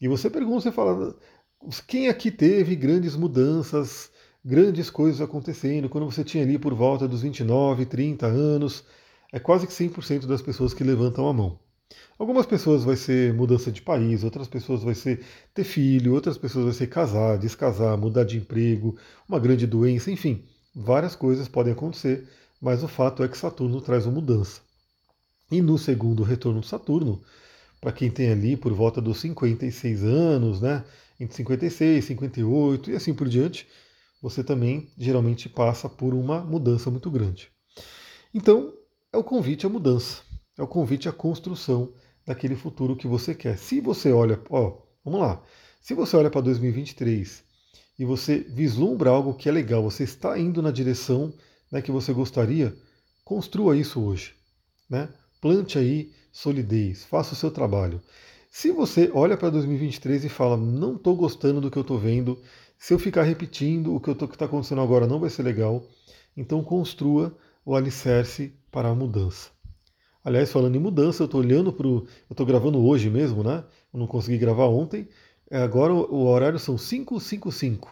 e 0.00 0.08
você 0.08 0.28
pergunta, 0.28 0.62
você 0.62 0.72
fala, 0.72 1.16
quem 1.86 2.08
aqui 2.08 2.30
teve 2.30 2.76
grandes 2.76 3.16
mudanças 3.16 4.10
grandes 4.46 4.88
coisas 4.88 5.20
acontecendo, 5.20 5.88
quando 5.88 6.04
você 6.04 6.22
tinha 6.22 6.44
ali 6.44 6.56
por 6.56 6.72
volta 6.72 7.08
dos 7.08 7.22
29, 7.22 7.84
30 7.84 8.26
anos, 8.26 8.84
é 9.32 9.40
quase 9.40 9.66
que 9.66 9.72
100% 9.72 10.24
das 10.24 10.40
pessoas 10.40 10.72
que 10.72 10.84
levantam 10.84 11.26
a 11.26 11.32
mão. 11.32 11.58
Algumas 12.16 12.46
pessoas 12.46 12.84
vai 12.84 12.94
ser 12.94 13.34
mudança 13.34 13.72
de 13.72 13.82
país, 13.82 14.22
outras 14.22 14.46
pessoas 14.46 14.84
vai 14.84 14.94
ser 14.94 15.24
ter 15.52 15.64
filho, 15.64 16.14
outras 16.14 16.38
pessoas 16.38 16.64
vai 16.66 16.74
ser 16.74 16.86
casar, 16.86 17.36
descasar, 17.38 17.98
mudar 17.98 18.22
de 18.22 18.36
emprego, 18.36 18.96
uma 19.28 19.40
grande 19.40 19.66
doença, 19.66 20.12
enfim, 20.12 20.44
várias 20.72 21.16
coisas 21.16 21.48
podem 21.48 21.72
acontecer, 21.72 22.28
mas 22.60 22.84
o 22.84 22.88
fato 22.88 23.24
é 23.24 23.28
que 23.28 23.36
Saturno 23.36 23.80
traz 23.80 24.06
uma 24.06 24.14
mudança. 24.14 24.60
E 25.50 25.60
no 25.60 25.76
segundo 25.76 26.22
retorno 26.22 26.60
de 26.60 26.68
Saturno, 26.68 27.20
para 27.80 27.90
quem 27.90 28.10
tem 28.12 28.30
ali 28.30 28.56
por 28.56 28.72
volta 28.72 29.00
dos 29.00 29.18
56 29.18 30.04
anos, 30.04 30.60
né, 30.60 30.84
entre 31.18 31.36
56, 31.36 32.04
58 32.04 32.90
e 32.90 32.96
assim 32.96 33.14
por 33.14 33.28
diante, 33.28 33.66
você 34.20 34.42
também 34.42 34.90
geralmente 34.96 35.48
passa 35.48 35.88
por 35.88 36.14
uma 36.14 36.40
mudança 36.40 36.90
muito 36.90 37.10
grande. 37.10 37.50
Então, 38.34 38.72
é 39.12 39.16
o 39.16 39.24
convite 39.24 39.66
à 39.66 39.68
mudança, 39.68 40.22
é 40.58 40.62
o 40.62 40.66
convite 40.66 41.08
à 41.08 41.12
construção 41.12 41.92
daquele 42.26 42.56
futuro 42.56 42.96
que 42.96 43.06
você 43.06 43.34
quer. 43.34 43.56
Se 43.56 43.80
você 43.80 44.10
olha, 44.12 44.40
ó, 44.50 44.78
vamos 45.04 45.20
lá, 45.20 45.42
se 45.80 45.94
você 45.94 46.16
olha 46.16 46.30
para 46.30 46.40
2023 46.40 47.44
e 47.98 48.04
você 48.04 48.38
vislumbra 48.40 49.10
algo 49.10 49.34
que 49.34 49.48
é 49.48 49.52
legal, 49.52 49.82
você 49.82 50.02
está 50.02 50.38
indo 50.38 50.60
na 50.60 50.70
direção 50.70 51.32
né, 51.70 51.80
que 51.80 51.92
você 51.92 52.12
gostaria, 52.12 52.76
construa 53.24 53.76
isso 53.76 54.00
hoje. 54.00 54.34
Né? 54.90 55.08
Plante 55.40 55.78
aí 55.78 56.12
solidez, 56.32 57.04
faça 57.04 57.32
o 57.32 57.36
seu 57.36 57.50
trabalho. 57.50 58.02
Se 58.58 58.72
você 58.72 59.10
olha 59.12 59.36
para 59.36 59.50
2023 59.50 60.24
e 60.24 60.28
fala, 60.30 60.56
não 60.56 60.96
estou 60.96 61.14
gostando 61.14 61.60
do 61.60 61.70
que 61.70 61.76
eu 61.76 61.82
estou 61.82 61.98
vendo, 61.98 62.40
se 62.78 62.94
eu 62.94 62.98
ficar 62.98 63.22
repetindo 63.22 63.94
o 63.94 64.00
que 64.00 64.10
está 64.12 64.46
acontecendo 64.46 64.80
agora 64.80 65.06
não 65.06 65.20
vai 65.20 65.28
ser 65.28 65.42
legal, 65.42 65.86
então 66.34 66.64
construa 66.64 67.36
o 67.66 67.76
alicerce 67.76 68.54
para 68.72 68.88
a 68.88 68.94
mudança. 68.94 69.50
Aliás, 70.24 70.50
falando 70.50 70.74
em 70.74 70.78
mudança, 70.78 71.22
eu 71.22 71.26
estou 71.26 71.42
olhando 71.42 71.70
para. 71.70 71.86
Eu 71.86 72.06
estou 72.30 72.46
gravando 72.46 72.82
hoje 72.82 73.10
mesmo, 73.10 73.44
né? 73.44 73.62
Eu 73.92 74.00
não 74.00 74.06
consegui 74.06 74.38
gravar 74.38 74.68
ontem. 74.68 75.06
É, 75.50 75.58
agora 75.58 75.92
o 75.92 76.26
horário 76.26 76.58
são 76.58 76.76
5h55. 76.76 77.88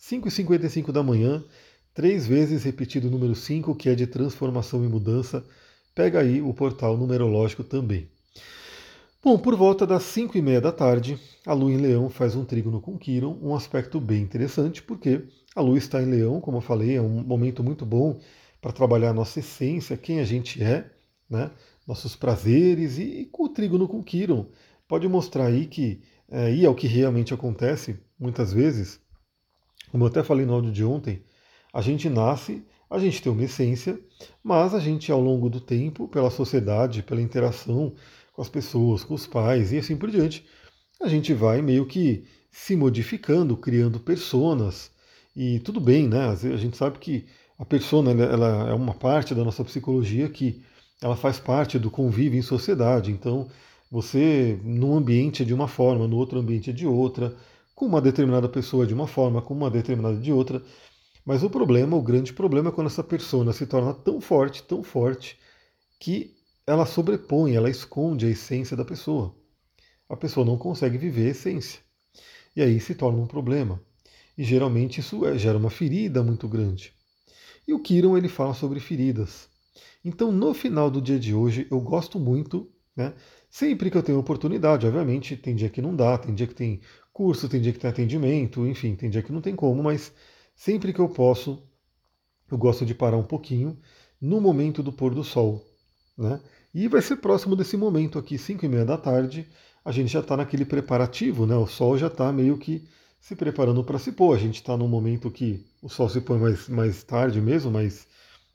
5h55 0.00 0.90
da 0.90 1.04
manhã, 1.04 1.44
três 1.94 2.26
vezes 2.26 2.64
repetido 2.64 3.06
o 3.06 3.10
número 3.12 3.36
5, 3.36 3.72
que 3.76 3.88
é 3.88 3.94
de 3.94 4.08
transformação 4.08 4.84
e 4.84 4.88
mudança. 4.88 5.46
Pega 5.94 6.18
aí 6.18 6.42
o 6.42 6.52
portal 6.52 6.96
numerológico 6.96 7.62
também. 7.62 8.10
Bom, 9.24 9.38
por 9.38 9.54
volta 9.54 9.86
das 9.86 10.02
5 10.02 10.36
e 10.36 10.42
meia 10.42 10.60
da 10.60 10.72
tarde, 10.72 11.16
a 11.46 11.52
Lua 11.52 11.70
em 11.70 11.76
Leão 11.76 12.10
faz 12.10 12.34
um 12.34 12.44
trígono 12.44 12.80
com 12.80 12.98
Quiron, 12.98 13.38
um 13.40 13.54
aspecto 13.54 14.00
bem 14.00 14.20
interessante, 14.20 14.82
porque 14.82 15.22
a 15.54 15.60
Lua 15.60 15.78
está 15.78 16.02
em 16.02 16.06
Leão, 16.06 16.40
como 16.40 16.56
eu 16.56 16.60
falei, 16.60 16.96
é 16.96 17.00
um 17.00 17.22
momento 17.22 17.62
muito 17.62 17.86
bom 17.86 18.18
para 18.60 18.72
trabalhar 18.72 19.10
a 19.10 19.14
nossa 19.14 19.38
essência, 19.38 19.96
quem 19.96 20.18
a 20.18 20.24
gente 20.24 20.60
é, 20.60 20.90
né, 21.30 21.52
nossos 21.86 22.16
prazeres, 22.16 22.98
e, 22.98 23.20
e 23.20 23.26
com 23.26 23.44
o 23.44 23.48
trígono 23.48 23.86
com 23.86 24.02
Quiron 24.02 24.46
pode 24.88 25.06
mostrar 25.06 25.46
aí 25.46 25.66
que, 25.66 26.02
é, 26.28 26.52
e 26.52 26.64
é 26.64 26.68
o 26.68 26.74
que 26.74 26.88
realmente 26.88 27.32
acontece 27.32 28.00
muitas 28.18 28.52
vezes, 28.52 29.00
como 29.92 30.02
eu 30.02 30.08
até 30.08 30.24
falei 30.24 30.44
no 30.44 30.54
áudio 30.54 30.72
de 30.72 30.82
ontem, 30.82 31.22
a 31.72 31.80
gente 31.80 32.08
nasce, 32.08 32.66
a 32.90 32.98
gente 32.98 33.22
tem 33.22 33.30
uma 33.30 33.44
essência, 33.44 33.96
mas 34.42 34.74
a 34.74 34.80
gente 34.80 35.12
ao 35.12 35.20
longo 35.20 35.48
do 35.48 35.60
tempo, 35.60 36.08
pela 36.08 36.28
sociedade, 36.28 37.04
pela 37.04 37.22
interação 37.22 37.94
com 38.32 38.42
as 38.42 38.48
pessoas, 38.48 39.04
com 39.04 39.14
os 39.14 39.26
pais 39.26 39.72
e 39.72 39.78
assim 39.78 39.96
por 39.96 40.10
diante, 40.10 40.44
a 41.00 41.08
gente 41.08 41.32
vai 41.34 41.60
meio 41.62 41.86
que 41.86 42.24
se 42.50 42.76
modificando, 42.76 43.56
criando 43.56 44.00
personas, 44.00 44.90
e 45.34 45.58
tudo 45.60 45.80
bem, 45.80 46.08
né? 46.08 46.28
A 46.28 46.56
gente 46.56 46.76
sabe 46.76 46.98
que 46.98 47.26
a 47.58 47.64
persona 47.64 48.10
ela 48.10 48.70
é 48.70 48.74
uma 48.74 48.94
parte 48.94 49.34
da 49.34 49.44
nossa 49.44 49.64
psicologia 49.64 50.28
que 50.28 50.62
ela 51.00 51.16
faz 51.16 51.38
parte 51.40 51.78
do 51.78 51.90
convívio 51.90 52.38
em 52.38 52.42
sociedade. 52.42 53.10
Então, 53.10 53.48
você, 53.90 54.58
num 54.62 54.94
ambiente 54.94 55.42
é 55.42 55.46
de 55.46 55.54
uma 55.54 55.68
forma, 55.68 56.06
no 56.06 56.16
outro 56.16 56.38
ambiente 56.38 56.70
é 56.70 56.72
de 56.72 56.86
outra, 56.86 57.34
com 57.74 57.86
uma 57.86 58.00
determinada 58.00 58.48
pessoa 58.48 58.86
de 58.86 58.94
uma 58.94 59.06
forma, 59.06 59.40
com 59.42 59.54
uma 59.54 59.70
determinada 59.70 60.16
de 60.16 60.32
outra. 60.32 60.62
Mas 61.24 61.42
o 61.42 61.50
problema, 61.50 61.96
o 61.96 62.02
grande 62.02 62.32
problema 62.32 62.68
é 62.68 62.72
quando 62.72 62.88
essa 62.88 63.02
persona 63.02 63.52
se 63.52 63.66
torna 63.66 63.94
tão 63.94 64.20
forte, 64.20 64.62
tão 64.62 64.82
forte, 64.82 65.38
que 65.98 66.34
ela 66.66 66.86
sobrepõe, 66.86 67.54
ela 67.54 67.70
esconde 67.70 68.26
a 68.26 68.30
essência 68.30 68.76
da 68.76 68.84
pessoa. 68.84 69.34
A 70.08 70.16
pessoa 70.16 70.46
não 70.46 70.56
consegue 70.56 70.96
viver 70.96 71.28
a 71.28 71.30
essência. 71.30 71.80
E 72.54 72.62
aí 72.62 72.78
se 72.78 72.94
torna 72.94 73.18
um 73.18 73.26
problema. 73.26 73.80
E 74.36 74.44
geralmente 74.44 75.00
isso 75.00 75.26
é, 75.26 75.36
gera 75.36 75.58
uma 75.58 75.70
ferida 75.70 76.22
muito 76.22 76.48
grande. 76.48 76.92
E 77.66 77.72
o 77.72 77.80
Kiron 77.80 78.16
ele 78.16 78.28
fala 78.28 78.54
sobre 78.54 78.80
feridas. 78.80 79.48
Então, 80.04 80.32
no 80.32 80.52
final 80.52 80.90
do 80.90 81.00
dia 81.00 81.18
de 81.18 81.34
hoje, 81.34 81.66
eu 81.70 81.80
gosto 81.80 82.18
muito, 82.18 82.70
né? 82.96 83.14
Sempre 83.48 83.90
que 83.90 83.96
eu 83.96 84.02
tenho 84.02 84.18
oportunidade, 84.18 84.86
obviamente, 84.86 85.36
tem 85.36 85.54
dia 85.54 85.68
que 85.68 85.82
não 85.82 85.94
dá, 85.94 86.16
tem 86.18 86.34
dia 86.34 86.46
que 86.46 86.54
tem 86.54 86.80
curso, 87.12 87.48
tem 87.48 87.60
dia 87.60 87.72
que 87.72 87.78
tem 87.78 87.90
atendimento, 87.90 88.66
enfim, 88.66 88.96
tem 88.96 89.10
dia 89.10 89.22
que 89.22 89.32
não 89.32 89.40
tem 89.40 89.54
como, 89.54 89.82
mas 89.82 90.12
sempre 90.54 90.92
que 90.92 90.98
eu 90.98 91.08
posso, 91.08 91.62
eu 92.50 92.56
gosto 92.58 92.84
de 92.86 92.94
parar 92.94 93.16
um 93.16 93.22
pouquinho 93.22 93.78
no 94.20 94.40
momento 94.40 94.82
do 94.82 94.92
pôr 94.92 95.14
do 95.14 95.22
sol, 95.22 95.62
né? 96.16 96.40
E 96.74 96.88
vai 96.88 97.02
ser 97.02 97.16
próximo 97.16 97.54
desse 97.54 97.76
momento 97.76 98.18
aqui, 98.18 98.38
5 98.38 98.64
e 98.64 98.68
meia 98.68 98.84
da 98.84 98.96
tarde, 98.96 99.48
a 99.84 99.92
gente 99.92 100.12
já 100.12 100.20
está 100.20 100.36
naquele 100.36 100.64
preparativo, 100.64 101.46
né? 101.46 101.56
O 101.56 101.66
sol 101.66 101.98
já 101.98 102.06
está 102.06 102.32
meio 102.32 102.56
que 102.56 102.88
se 103.20 103.36
preparando 103.36 103.82
para 103.84 103.98
se 103.98 104.12
pôr. 104.12 104.34
A 104.34 104.38
gente 104.38 104.56
está 104.56 104.76
num 104.76 104.88
momento 104.88 105.30
que 105.30 105.64
o 105.80 105.88
sol 105.88 106.08
se 106.08 106.20
põe 106.20 106.38
mais, 106.38 106.68
mais 106.68 107.02
tarde 107.02 107.40
mesmo, 107.40 107.70
mas 107.70 108.06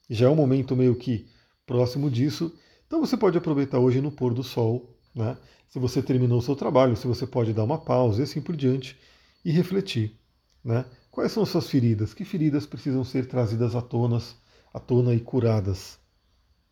já 0.09 0.27
é 0.27 0.29
um 0.29 0.35
momento 0.35 0.75
meio 0.75 0.95
que 0.95 1.27
próximo 1.65 2.09
disso. 2.09 2.53
Então 2.85 2.99
você 2.99 3.17
pode 3.17 3.37
aproveitar 3.37 3.79
hoje 3.79 4.01
no 4.01 4.11
pôr 4.11 4.33
do 4.33 4.43
sol, 4.43 4.97
né? 5.13 5.37
se 5.67 5.79
você 5.79 6.01
terminou 6.01 6.39
o 6.39 6.41
seu 6.41 6.55
trabalho, 6.55 6.95
se 6.95 7.05
você 7.05 7.27
pode 7.27 7.53
dar 7.53 7.63
uma 7.63 7.77
pausa 7.77 8.21
e 8.21 8.23
assim 8.23 8.41
por 8.41 8.55
diante, 8.55 8.97
e 9.43 9.51
refletir. 9.51 10.17
Né? 10.63 10.85
Quais 11.11 11.31
são 11.31 11.43
as 11.43 11.49
suas 11.49 11.69
feridas? 11.69 12.13
Que 12.13 12.23
feridas 12.23 12.65
precisam 12.65 13.03
ser 13.03 13.27
trazidas 13.27 13.75
à 13.75 13.81
tona, 13.81 14.21
à 14.73 14.79
tona 14.79 15.13
e 15.13 15.19
curadas? 15.19 15.99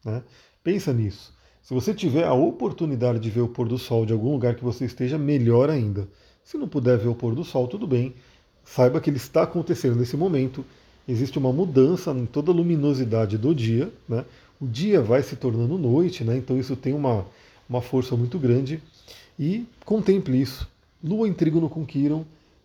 Né? 0.04 0.24
Pensa 0.66 0.92
nisso. 0.92 1.32
Se 1.62 1.76
você 1.76 1.94
tiver 1.94 2.26
a 2.26 2.34
oportunidade 2.34 3.20
de 3.20 3.30
ver 3.30 3.42
o 3.42 3.48
pôr 3.48 3.68
do 3.68 3.78
sol 3.78 4.04
de 4.04 4.14
algum 4.14 4.32
lugar 4.32 4.56
que 4.56 4.64
você 4.64 4.84
esteja, 4.84 5.16
melhor 5.16 5.70
ainda. 5.70 6.08
Se 6.44 6.58
não 6.58 6.68
puder 6.68 6.98
ver 6.98 7.08
o 7.08 7.14
pôr 7.14 7.36
do 7.36 7.44
sol, 7.44 7.68
tudo 7.68 7.86
bem. 7.86 8.16
Saiba 8.64 9.00
que 9.00 9.12
ele 9.12 9.18
está 9.18 9.44
acontecendo 9.44 9.96
nesse 9.96 10.18
momento. 10.18 10.66
Existe 11.08 11.38
uma 11.38 11.54
mudança 11.54 12.10
em 12.10 12.26
toda 12.26 12.52
a 12.52 12.56
luminosidade 12.56 13.38
do 13.38 13.54
dia. 13.54 13.92
Né? 14.10 14.26
o 14.60 14.66
dia 14.66 15.02
vai 15.02 15.22
se 15.22 15.36
tornando 15.36 15.78
noite, 15.78 16.24
né? 16.24 16.36
então 16.36 16.58
isso 16.58 16.76
tem 16.76 16.94
uma, 16.94 17.28
uma 17.70 17.82
força 17.82 18.16
muito 18.16 18.40
grande. 18.40 18.82
E 19.38 19.68
contemple 19.86 20.42
isso. 20.42 20.68
Lua 21.04 21.28
em 21.28 21.34
trígono 21.34 21.70
com 21.70 21.86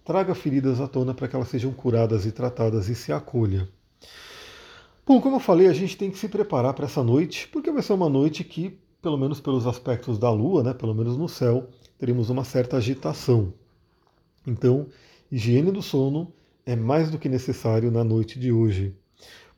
traga 0.07 0.35
feridas 0.35 0.81
à 0.81 0.89
tona 0.89 1.13
para 1.13 1.29
que 1.29 1.37
elas 1.37 1.49
sejam 1.49 1.71
curadas 1.71 2.25
e 2.25 2.33
tratadas 2.33 2.89
e 2.89 2.95
se 2.95 3.13
acolha. 3.13 3.69
Bom, 5.11 5.21
como 5.21 5.35
eu 5.35 5.41
falei, 5.41 5.67
a 5.67 5.73
gente 5.73 5.97
tem 5.97 6.09
que 6.09 6.17
se 6.17 6.29
preparar 6.29 6.73
para 6.73 6.85
essa 6.85 7.03
noite, 7.03 7.49
porque 7.49 7.73
vai 7.73 7.83
ser 7.83 7.95
uma 7.95 8.09
noite 8.09 8.45
que, 8.45 8.79
pelo 9.03 9.19
menos 9.19 9.41
pelos 9.41 9.67
aspectos 9.67 10.21
da 10.21 10.31
Lua, 10.31 10.63
né, 10.63 10.73
pelo 10.73 10.95
menos 10.95 11.17
no 11.17 11.29
céu, 11.29 11.69
teremos 11.99 12.31
uma 12.31 12.45
certa 12.45 12.77
agitação. 12.77 13.53
Então, 14.47 14.87
higiene 15.29 15.73
do 15.73 15.83
sono 15.83 16.33
é 16.65 16.77
mais 16.77 17.11
do 17.11 17.19
que 17.19 17.29
necessário 17.29 17.91
na 17.91 18.05
noite 18.05 18.39
de 18.39 18.53
hoje. 18.53 18.95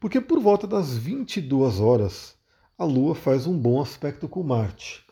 Porque 0.00 0.22
por 0.22 0.40
volta 0.40 0.66
das 0.66 0.96
22 0.96 1.80
horas, 1.80 2.34
a 2.78 2.86
Lua 2.86 3.14
faz 3.14 3.46
um 3.46 3.58
bom 3.58 3.78
aspecto 3.78 4.26
com 4.26 4.42
Marte. 4.42 5.04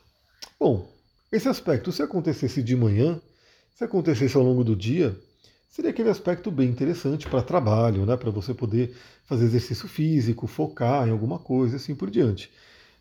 Bom, 0.58 0.88
esse 1.30 1.50
aspecto, 1.50 1.92
se 1.92 2.02
acontecesse 2.02 2.62
de 2.62 2.74
manhã, 2.74 3.20
se 3.74 3.84
acontecesse 3.84 4.38
ao 4.38 4.42
longo 4.42 4.64
do 4.64 4.74
dia, 4.74 5.20
seria 5.70 5.90
aquele 5.90 6.10
aspecto 6.10 6.50
bem 6.50 6.68
interessante 6.68 7.28
para 7.28 7.42
trabalho, 7.42 8.04
né, 8.04 8.16
para 8.16 8.30
você 8.30 8.52
poder 8.52 8.94
fazer 9.24 9.44
exercício 9.44 9.88
físico, 9.88 10.46
focar 10.46 11.08
em 11.08 11.12
alguma 11.12 11.38
coisa, 11.38 11.76
assim 11.76 11.94
por 11.94 12.10
diante. 12.10 12.50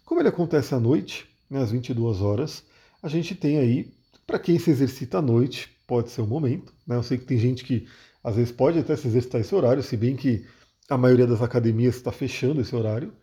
Como 0.05 0.21
ele 0.21 0.29
acontece 0.29 0.73
à 0.75 0.79
noite, 0.79 1.27
né, 1.49 1.61
às 1.61 1.71
22 1.71 2.21
horas, 2.21 2.63
a 3.01 3.09
gente 3.09 3.35
tem 3.35 3.57
aí, 3.57 3.91
para 4.25 4.39
quem 4.39 4.59
se 4.59 4.69
exercita 4.69 5.17
à 5.17 5.21
noite, 5.21 5.69
pode 5.87 6.11
ser 6.11 6.21
um 6.21 6.27
momento. 6.27 6.71
Né, 6.87 6.95
eu 6.95 7.03
sei 7.03 7.17
que 7.17 7.25
tem 7.25 7.39
gente 7.39 7.63
que 7.63 7.87
às 8.23 8.35
vezes 8.35 8.51
pode 8.51 8.77
até 8.77 8.95
se 8.95 9.07
exercitar 9.07 9.41
esse 9.41 9.55
horário, 9.55 9.81
se 9.81 9.97
bem 9.97 10.15
que 10.15 10.45
a 10.89 10.97
maioria 10.97 11.25
das 11.27 11.41
academias 11.41 11.95
está 11.95 12.11
fechando 12.11 12.61
esse 12.61 12.75
horário. 12.75 13.13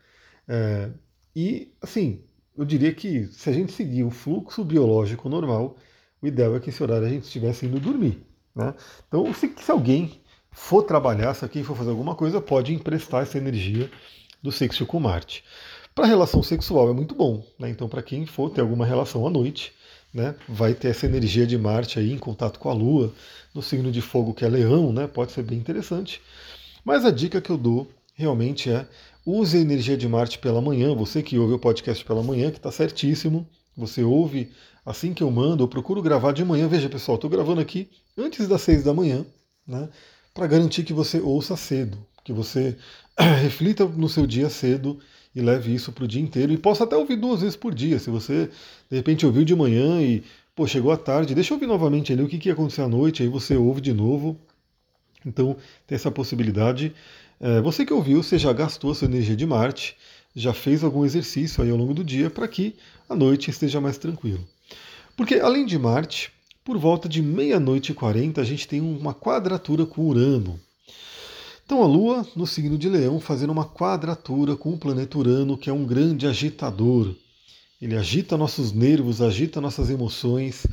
É, 0.49 0.91
e, 1.35 1.73
assim, 1.83 2.25
eu 2.57 2.65
diria 2.65 2.93
que 2.95 3.27
se 3.27 3.51
a 3.51 3.53
gente 3.53 3.73
seguir 3.73 4.05
o 4.05 4.11
fluxo 4.11 4.65
biológico 4.65 5.29
normal, 5.29 5.77
o 6.21 6.27
ideal 6.27 6.57
é 6.57 6.61
que 6.61 6.71
esse 6.71 6.83
horário 6.83 7.07
a 7.07 7.11
gente 7.11 7.25
estivesse 7.25 7.67
indo 7.67 7.79
dormir. 7.79 8.27
Né? 8.57 8.75
Então, 9.07 9.33
se, 9.35 9.53
se 9.57 9.71
alguém 9.71 10.19
for 10.51 10.83
trabalhar, 10.83 11.35
se 11.35 11.45
alguém 11.45 11.63
for 11.63 11.77
fazer 11.77 11.91
alguma 11.91 12.15
coisa, 12.15 12.41
pode 12.41 12.73
emprestar 12.73 13.23
essa 13.23 13.37
energia 13.37 13.91
do 14.43 14.51
sexo 14.51 14.87
com 14.87 14.99
Marte. 14.99 15.45
Para 15.95 16.07
relação 16.07 16.43
sexual 16.43 16.91
é 16.91 16.93
muito 16.93 17.15
bom, 17.15 17.45
né? 17.59 17.71
então 17.71 17.89
para 17.89 18.03
quem 18.03 18.27
for 18.27 18.51
ter 18.51 18.63
alguma 18.63 18.85
relação 18.85 19.27
à 19.27 19.31
noite, 19.31 19.73
né, 20.13 20.35
vai 20.49 20.75
ter 20.75 20.89
essa 20.89 21.07
energia 21.07 21.47
de 21.47 21.57
Marte 21.59 21.99
aí 21.99 22.13
em 22.13 22.19
contato 22.19 22.59
com 22.59 22.71
a 22.71 22.73
Lua, 22.73 23.13
no 23.55 23.63
signo 23.63 23.91
de 23.91 24.01
fogo 24.01 24.35
que 24.35 24.45
é 24.45 24.49
Leão, 24.49 24.93
né, 24.93 25.07
pode 25.07 25.33
ser 25.33 25.43
bem 25.43 25.59
interessante. 25.59 26.21
Mas 26.85 27.05
a 27.05 27.11
dica 27.11 27.41
que 27.41 27.51
eu 27.51 27.59
dou 27.59 27.91
realmente 28.15 28.71
é 28.71 28.87
use 29.27 29.57
a 29.57 29.61
energia 29.61 29.97
de 29.97 30.09
Marte 30.09 30.39
pela 30.39 30.61
manhã. 30.61 30.95
Você 30.95 31.23
que 31.23 31.39
ouve 31.39 31.55
o 31.55 31.59
podcast 31.59 32.05
pela 32.05 32.23
manhã, 32.23 32.51
que 32.51 32.59
está 32.59 32.71
certíssimo. 32.71 33.47
Você 33.77 34.03
ouve 34.03 34.51
assim 34.85 35.13
que 35.13 35.23
eu 35.23 35.31
mando, 35.31 35.63
eu 35.63 35.69
procuro 35.69 36.01
gravar 36.01 36.33
de 36.33 36.45
manhã. 36.45 36.67
Veja, 36.69 36.89
pessoal, 36.89 37.17
estou 37.17 37.29
gravando 37.29 37.61
aqui 37.61 37.91
antes 38.17 38.49
das 38.49 38.63
seis 38.63 38.83
da 38.83 38.95
manhã, 38.95 39.25
né? 39.67 39.89
Para 40.33 40.47
garantir 40.47 40.85
que 40.85 40.93
você 40.93 41.19
ouça 41.21 41.57
cedo, 41.57 41.99
que 42.25 42.33
você 42.33 42.77
reflita 43.43 43.85
no 43.85 44.09
seu 44.09 44.27
dia 44.27 44.49
cedo 44.49 44.99
e 45.35 45.41
leve 45.41 45.75
isso 45.75 45.93
para 45.93 46.05
o 46.05 46.09
dia 46.09 46.23
inteiro. 46.23 46.53
E 46.53 46.57
possa 46.59 46.85
até 46.85 46.97
ouvir 46.97 47.17
duas 47.17 47.41
vezes 47.41 47.57
por 47.57 47.75
dia. 47.75 47.99
Se 47.99 48.11
você 48.11 48.51
de 48.91 48.97
repente 48.97 49.27
ouviu 49.27 49.45
de 49.45 49.55
manhã 49.55 50.01
e 50.01 50.23
pô, 50.55 50.67
chegou 50.67 50.91
à 50.91 50.97
tarde, 50.97 51.35
deixa 51.35 51.53
eu 51.53 51.57
ouvir 51.57 51.67
novamente 51.67 52.13
ali 52.13 52.23
o 52.23 52.29
que, 52.29 52.39
que 52.39 52.49
ia 52.49 52.55
acontecer 52.55 52.81
à 52.81 52.89
noite, 52.89 53.23
aí 53.23 53.29
você 53.29 53.57
ouve 53.57 53.81
de 53.81 53.93
novo. 53.93 54.39
Então 55.25 55.57
tem 55.87 55.97
essa 55.97 56.11
possibilidade. 56.11 56.95
É, 57.39 57.61
você 57.61 57.85
que 57.85 57.93
ouviu, 57.93 58.23
você 58.23 58.39
já 58.39 58.53
gastou 58.53 58.93
a 58.93 58.95
sua 58.95 59.09
energia 59.09 59.37
de 59.37 59.45
Marte, 59.45 59.97
já 60.37 60.53
fez 60.53 60.85
algum 60.85 61.03
exercício 61.03 61.65
aí 61.65 61.71
ao 61.71 61.79
longo 61.79 61.95
do 61.95 62.05
dia 62.05 62.29
para 62.29 62.47
que 62.47 62.77
a 63.09 63.17
noite 63.17 63.51
esteja 63.51 63.81
mais 63.81 63.97
tranquilo. 63.97 64.47
Porque 65.17 65.37
além 65.37 65.65
de 65.65 65.79
Marte, 65.79 66.31
por 66.63 66.77
volta 66.77 67.09
de 67.09 67.23
meia-noite 67.23 67.93
e 67.93 67.95
40, 67.95 68.39
a 68.39 68.45
gente 68.45 68.69
tem 68.69 68.83
uma 68.83 69.15
quadratura 69.15 69.87
com 69.87 70.07
Urano. 70.07 70.61
Então 71.65 71.83
a 71.83 71.87
Lua, 71.87 72.27
no 72.37 72.47
signo 72.47 72.77
de 72.77 72.89
Leão, 72.89 73.19
fazendo 73.19 73.51
uma 73.51 73.65
quadratura 73.65 74.55
com 74.55 74.75
o 74.75 74.79
planeta 74.79 75.17
Urano, 75.17 75.57
que 75.57 75.71
é 75.71 75.73
um 75.73 75.87
grande 75.87 76.27
agitador. 76.27 77.15
Ele 77.81 77.97
agita 77.97 78.37
nossos 78.37 78.73
nervos, 78.73 79.23
agita 79.23 79.61
nossas 79.61 79.89
emoções. 79.89 80.67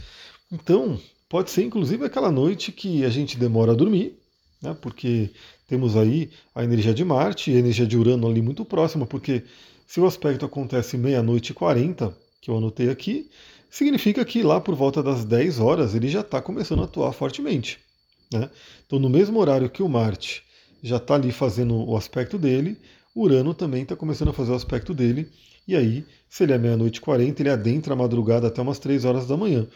Então, 0.51 0.99
pode 1.29 1.51
ser 1.51 1.63
inclusive 1.63 2.05
aquela 2.05 2.31
noite 2.31 2.71
que 2.71 3.05
a 3.05 3.09
gente 3.09 3.37
demora 3.37 3.71
a 3.71 3.75
dormir, 3.75 4.19
né, 4.61 4.75
porque 4.81 5.31
temos 5.73 5.97
aí 5.97 6.29
a 6.53 6.63
energia 6.63 6.93
de 6.93 7.03
Marte 7.03 7.49
e 7.49 7.55
a 7.55 7.57
energia 7.57 7.87
de 7.87 7.97
Urano 7.97 8.27
ali 8.27 8.43
muito 8.43 8.63
próxima, 8.63 9.07
porque 9.07 9.41
se 9.87 9.99
o 9.99 10.05
aspecto 10.05 10.45
acontece 10.45 10.99
meia-noite 10.99 11.51
e 11.51 11.55
40, 11.55 12.15
que 12.39 12.51
eu 12.51 12.57
anotei 12.57 12.91
aqui, 12.91 13.27
significa 13.71 14.23
que 14.23 14.43
lá 14.43 14.61
por 14.61 14.75
volta 14.75 15.01
das 15.01 15.25
10 15.25 15.59
horas 15.59 15.95
ele 15.95 16.07
já 16.09 16.19
está 16.19 16.39
começando 16.39 16.81
a 16.81 16.85
atuar 16.85 17.11
fortemente. 17.11 17.79
Né? 18.31 18.51
Então, 18.85 18.99
no 18.99 19.09
mesmo 19.09 19.39
horário 19.39 19.67
que 19.67 19.81
o 19.81 19.89
Marte 19.89 20.43
já 20.83 20.97
está 20.97 21.15
ali 21.15 21.31
fazendo 21.31 21.73
o 21.73 21.97
aspecto 21.97 22.37
dele, 22.37 22.77
Urano 23.15 23.55
também 23.55 23.81
está 23.81 23.95
começando 23.95 24.29
a 24.29 24.33
fazer 24.33 24.51
o 24.51 24.55
aspecto 24.55 24.93
dele, 24.93 25.27
e 25.67 25.75
aí, 25.75 26.05
se 26.29 26.43
ele 26.43 26.53
é 26.53 26.57
meia-noite 26.59 26.99
e 26.99 27.01
40, 27.01 27.41
ele 27.41 27.49
adentra 27.49 27.93
a 27.93 27.97
madrugada 27.97 28.45
até 28.45 28.61
umas 28.61 28.77
3 28.77 29.05
horas 29.05 29.25
da 29.25 29.35
manhã. 29.35 29.67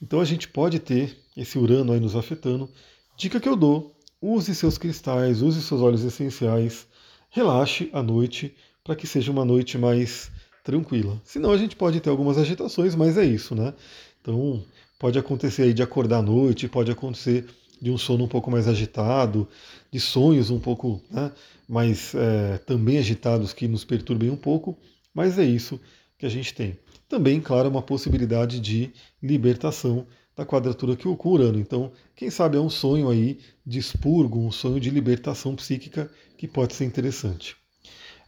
Então 0.00 0.20
a 0.20 0.24
gente 0.24 0.46
pode 0.46 0.78
ter 0.78 1.18
esse 1.36 1.58
Urano 1.58 1.92
aí 1.92 1.98
nos 1.98 2.14
afetando. 2.14 2.70
Dica 3.16 3.40
que 3.40 3.48
eu 3.48 3.56
dou: 3.56 3.95
use 4.20 4.54
seus 4.54 4.78
cristais, 4.78 5.42
use 5.42 5.62
seus 5.62 5.80
óleos 5.80 6.04
essenciais, 6.04 6.86
relaxe 7.30 7.90
à 7.92 8.02
noite 8.02 8.54
para 8.82 8.96
que 8.96 9.06
seja 9.06 9.30
uma 9.32 9.44
noite 9.44 9.76
mais 9.76 10.30
tranquila. 10.62 11.20
Senão 11.24 11.52
a 11.52 11.56
gente 11.56 11.76
pode 11.76 12.00
ter 12.00 12.10
algumas 12.10 12.38
agitações, 12.38 12.94
mas 12.94 13.16
é 13.16 13.24
isso, 13.24 13.54
né? 13.54 13.74
Então 14.20 14.62
pode 14.98 15.18
acontecer 15.18 15.62
aí 15.62 15.74
de 15.74 15.82
acordar 15.82 16.18
à 16.18 16.22
noite, 16.22 16.68
pode 16.68 16.90
acontecer 16.90 17.46
de 17.80 17.90
um 17.90 17.98
sono 17.98 18.24
um 18.24 18.28
pouco 18.28 18.50
mais 18.50 18.66
agitado, 18.66 19.46
de 19.90 20.00
sonhos 20.00 20.50
um 20.50 20.58
pouco 20.58 21.00
né, 21.10 21.30
mais 21.68 22.14
é, 22.14 22.58
também 22.58 22.98
agitados 22.98 23.52
que 23.52 23.68
nos 23.68 23.84
perturbem 23.84 24.30
um 24.30 24.36
pouco, 24.36 24.76
mas 25.12 25.38
é 25.38 25.44
isso 25.44 25.78
que 26.18 26.24
a 26.24 26.28
gente 26.28 26.54
tem. 26.54 26.78
Também, 27.08 27.40
claro, 27.40 27.68
uma 27.68 27.82
possibilidade 27.82 28.58
de 28.58 28.90
libertação 29.22 30.06
da 30.36 30.44
quadratura 30.44 30.94
que 30.94 31.08
Urano. 31.08 31.58
Então, 31.58 31.90
quem 32.14 32.30
sabe 32.30 32.58
é 32.58 32.60
um 32.60 32.68
sonho 32.68 33.08
aí 33.08 33.38
de 33.64 33.78
expurgo, 33.78 34.38
um 34.38 34.52
sonho 34.52 34.78
de 34.78 34.90
libertação 34.90 35.56
psíquica 35.56 36.10
que 36.36 36.46
pode 36.46 36.74
ser 36.74 36.84
interessante. 36.84 37.56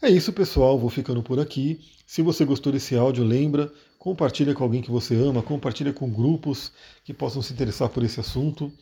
É 0.01 0.09
isso, 0.09 0.33
pessoal. 0.33 0.79
Vou 0.79 0.89
ficando 0.89 1.23
por 1.23 1.39
aqui. 1.39 1.81
Se 2.07 2.23
você 2.23 2.45
gostou 2.45 2.73
desse 2.73 2.97
áudio, 2.97 3.23
lembra, 3.23 3.71
compartilha 3.99 4.55
com 4.55 4.65
alguém 4.65 4.81
que 4.81 4.91
você 4.91 5.15
ama, 5.15 5.43
compartilha 5.43 5.93
com 5.93 6.09
grupos 6.09 6.73
que 7.05 7.13
possam 7.13 7.43
se 7.43 7.53
interessar 7.53 7.91
por 7.91 8.03
esse 8.03 8.19
assunto. 8.19 8.73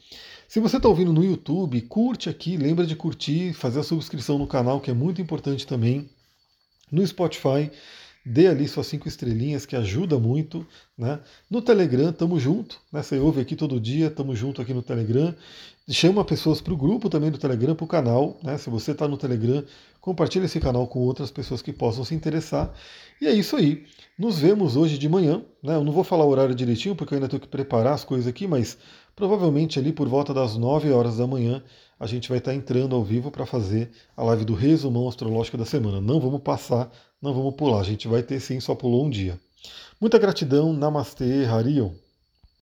Se 0.47 0.61
você 0.61 0.77
está 0.77 0.89
ouvindo 0.89 1.13
no 1.13 1.25
YouTube, 1.25 1.81
curte 1.83 2.29
aqui, 2.29 2.57
lembra 2.57 2.87
de 2.87 2.95
curtir, 2.95 3.53
fazer 3.53 3.81
a 3.81 3.83
subscrição 3.83 4.39
no 4.39 4.47
canal, 4.47 4.81
que 4.81 4.91
é 4.91 4.95
muito 4.95 5.21
importante 5.21 5.67
também. 5.67 6.09
No 6.93 7.05
Spotify, 7.05 7.69
dê 8.27 8.49
ali 8.49 8.67
suas 8.67 8.89
cinco 8.89 9.07
estrelinhas, 9.07 9.65
que 9.65 9.77
ajuda 9.77 10.19
muito. 10.19 10.67
Né? 10.99 11.21
No 11.49 11.63
Telegram, 11.63 12.13
tamo 12.13 12.41
junto. 12.41 12.81
Né? 12.93 13.01
Você 13.01 13.21
ouve 13.21 13.41
aqui 13.41 13.55
todo 13.55 13.79
dia, 13.79 14.11
tamo 14.11 14.35
junto 14.35 14.61
aqui 14.61 14.75
no 14.75 14.83
Telegram. 14.83 15.33
Chama 15.89 16.25
pessoas 16.25 16.61
para 16.61 16.75
o 16.75 16.77
grupo 16.77 17.09
também 17.09 17.31
do 17.31 17.39
Telegram, 17.39 17.77
para 17.77 17.85
o 17.85 17.87
canal. 17.87 18.37
Né? 18.43 18.59
Se 18.59 18.69
você 18.69 18.91
está 18.91 19.07
no 19.07 19.17
Telegram, 19.17 19.63
compartilhe 20.01 20.47
esse 20.47 20.59
canal 20.59 20.89
com 20.89 20.99
outras 20.99 21.31
pessoas 21.31 21.63
que 21.63 21.73
possam 21.73 22.05
se 22.05 22.17
interessar. 22.17 22.75
E 23.21 23.29
é 23.29 23.33
isso 23.33 23.55
aí. 23.55 23.85
Nos 24.19 24.41
vemos 24.41 24.75
hoje 24.75 24.99
de 24.99 25.09
manhã. 25.09 25.43
Né? 25.63 25.77
Eu 25.77 25.85
não 25.85 25.93
vou 25.93 26.03
falar 26.03 26.25
o 26.25 26.29
horário 26.29 26.55
direitinho, 26.55 26.97
porque 26.97 27.15
eu 27.15 27.19
ainda 27.19 27.29
tenho 27.29 27.41
que 27.41 27.47
preparar 27.47 27.95
as 27.95 28.03
coisas 28.03 28.27
aqui, 28.27 28.49
mas 28.49 28.77
provavelmente 29.15 29.79
ali 29.79 29.93
por 29.93 30.09
volta 30.09 30.35
das 30.35 30.57
9 30.57 30.91
horas 30.91 31.19
da 31.19 31.27
manhã 31.29 31.63
a 31.99 32.07
gente 32.07 32.29
vai 32.29 32.39
estar 32.39 32.55
entrando 32.55 32.95
ao 32.95 33.03
vivo 33.03 33.31
para 33.31 33.47
fazer 33.47 33.91
a 34.15 34.23
live 34.25 34.45
do 34.45 34.55
resumão 34.55 35.09
astrológico 35.09 35.57
da 35.57 35.65
semana. 35.65 36.01
Não 36.01 36.21
vamos 36.21 36.43
passar 36.43 36.91
não 37.21 37.35
vamos 37.35 37.55
pular, 37.55 37.81
a 37.81 37.85
gente 37.85 38.09
vai 38.09 38.23
ter 38.23 38.41
sim, 38.41 38.61
só 38.61 38.75
pulou 38.75 39.07
um 39.07 39.11
dia. 39.11 39.39
Muita 40.01 40.19
gratidão, 40.19 40.73
Namastê, 40.73 41.45
Harion. 41.45 41.93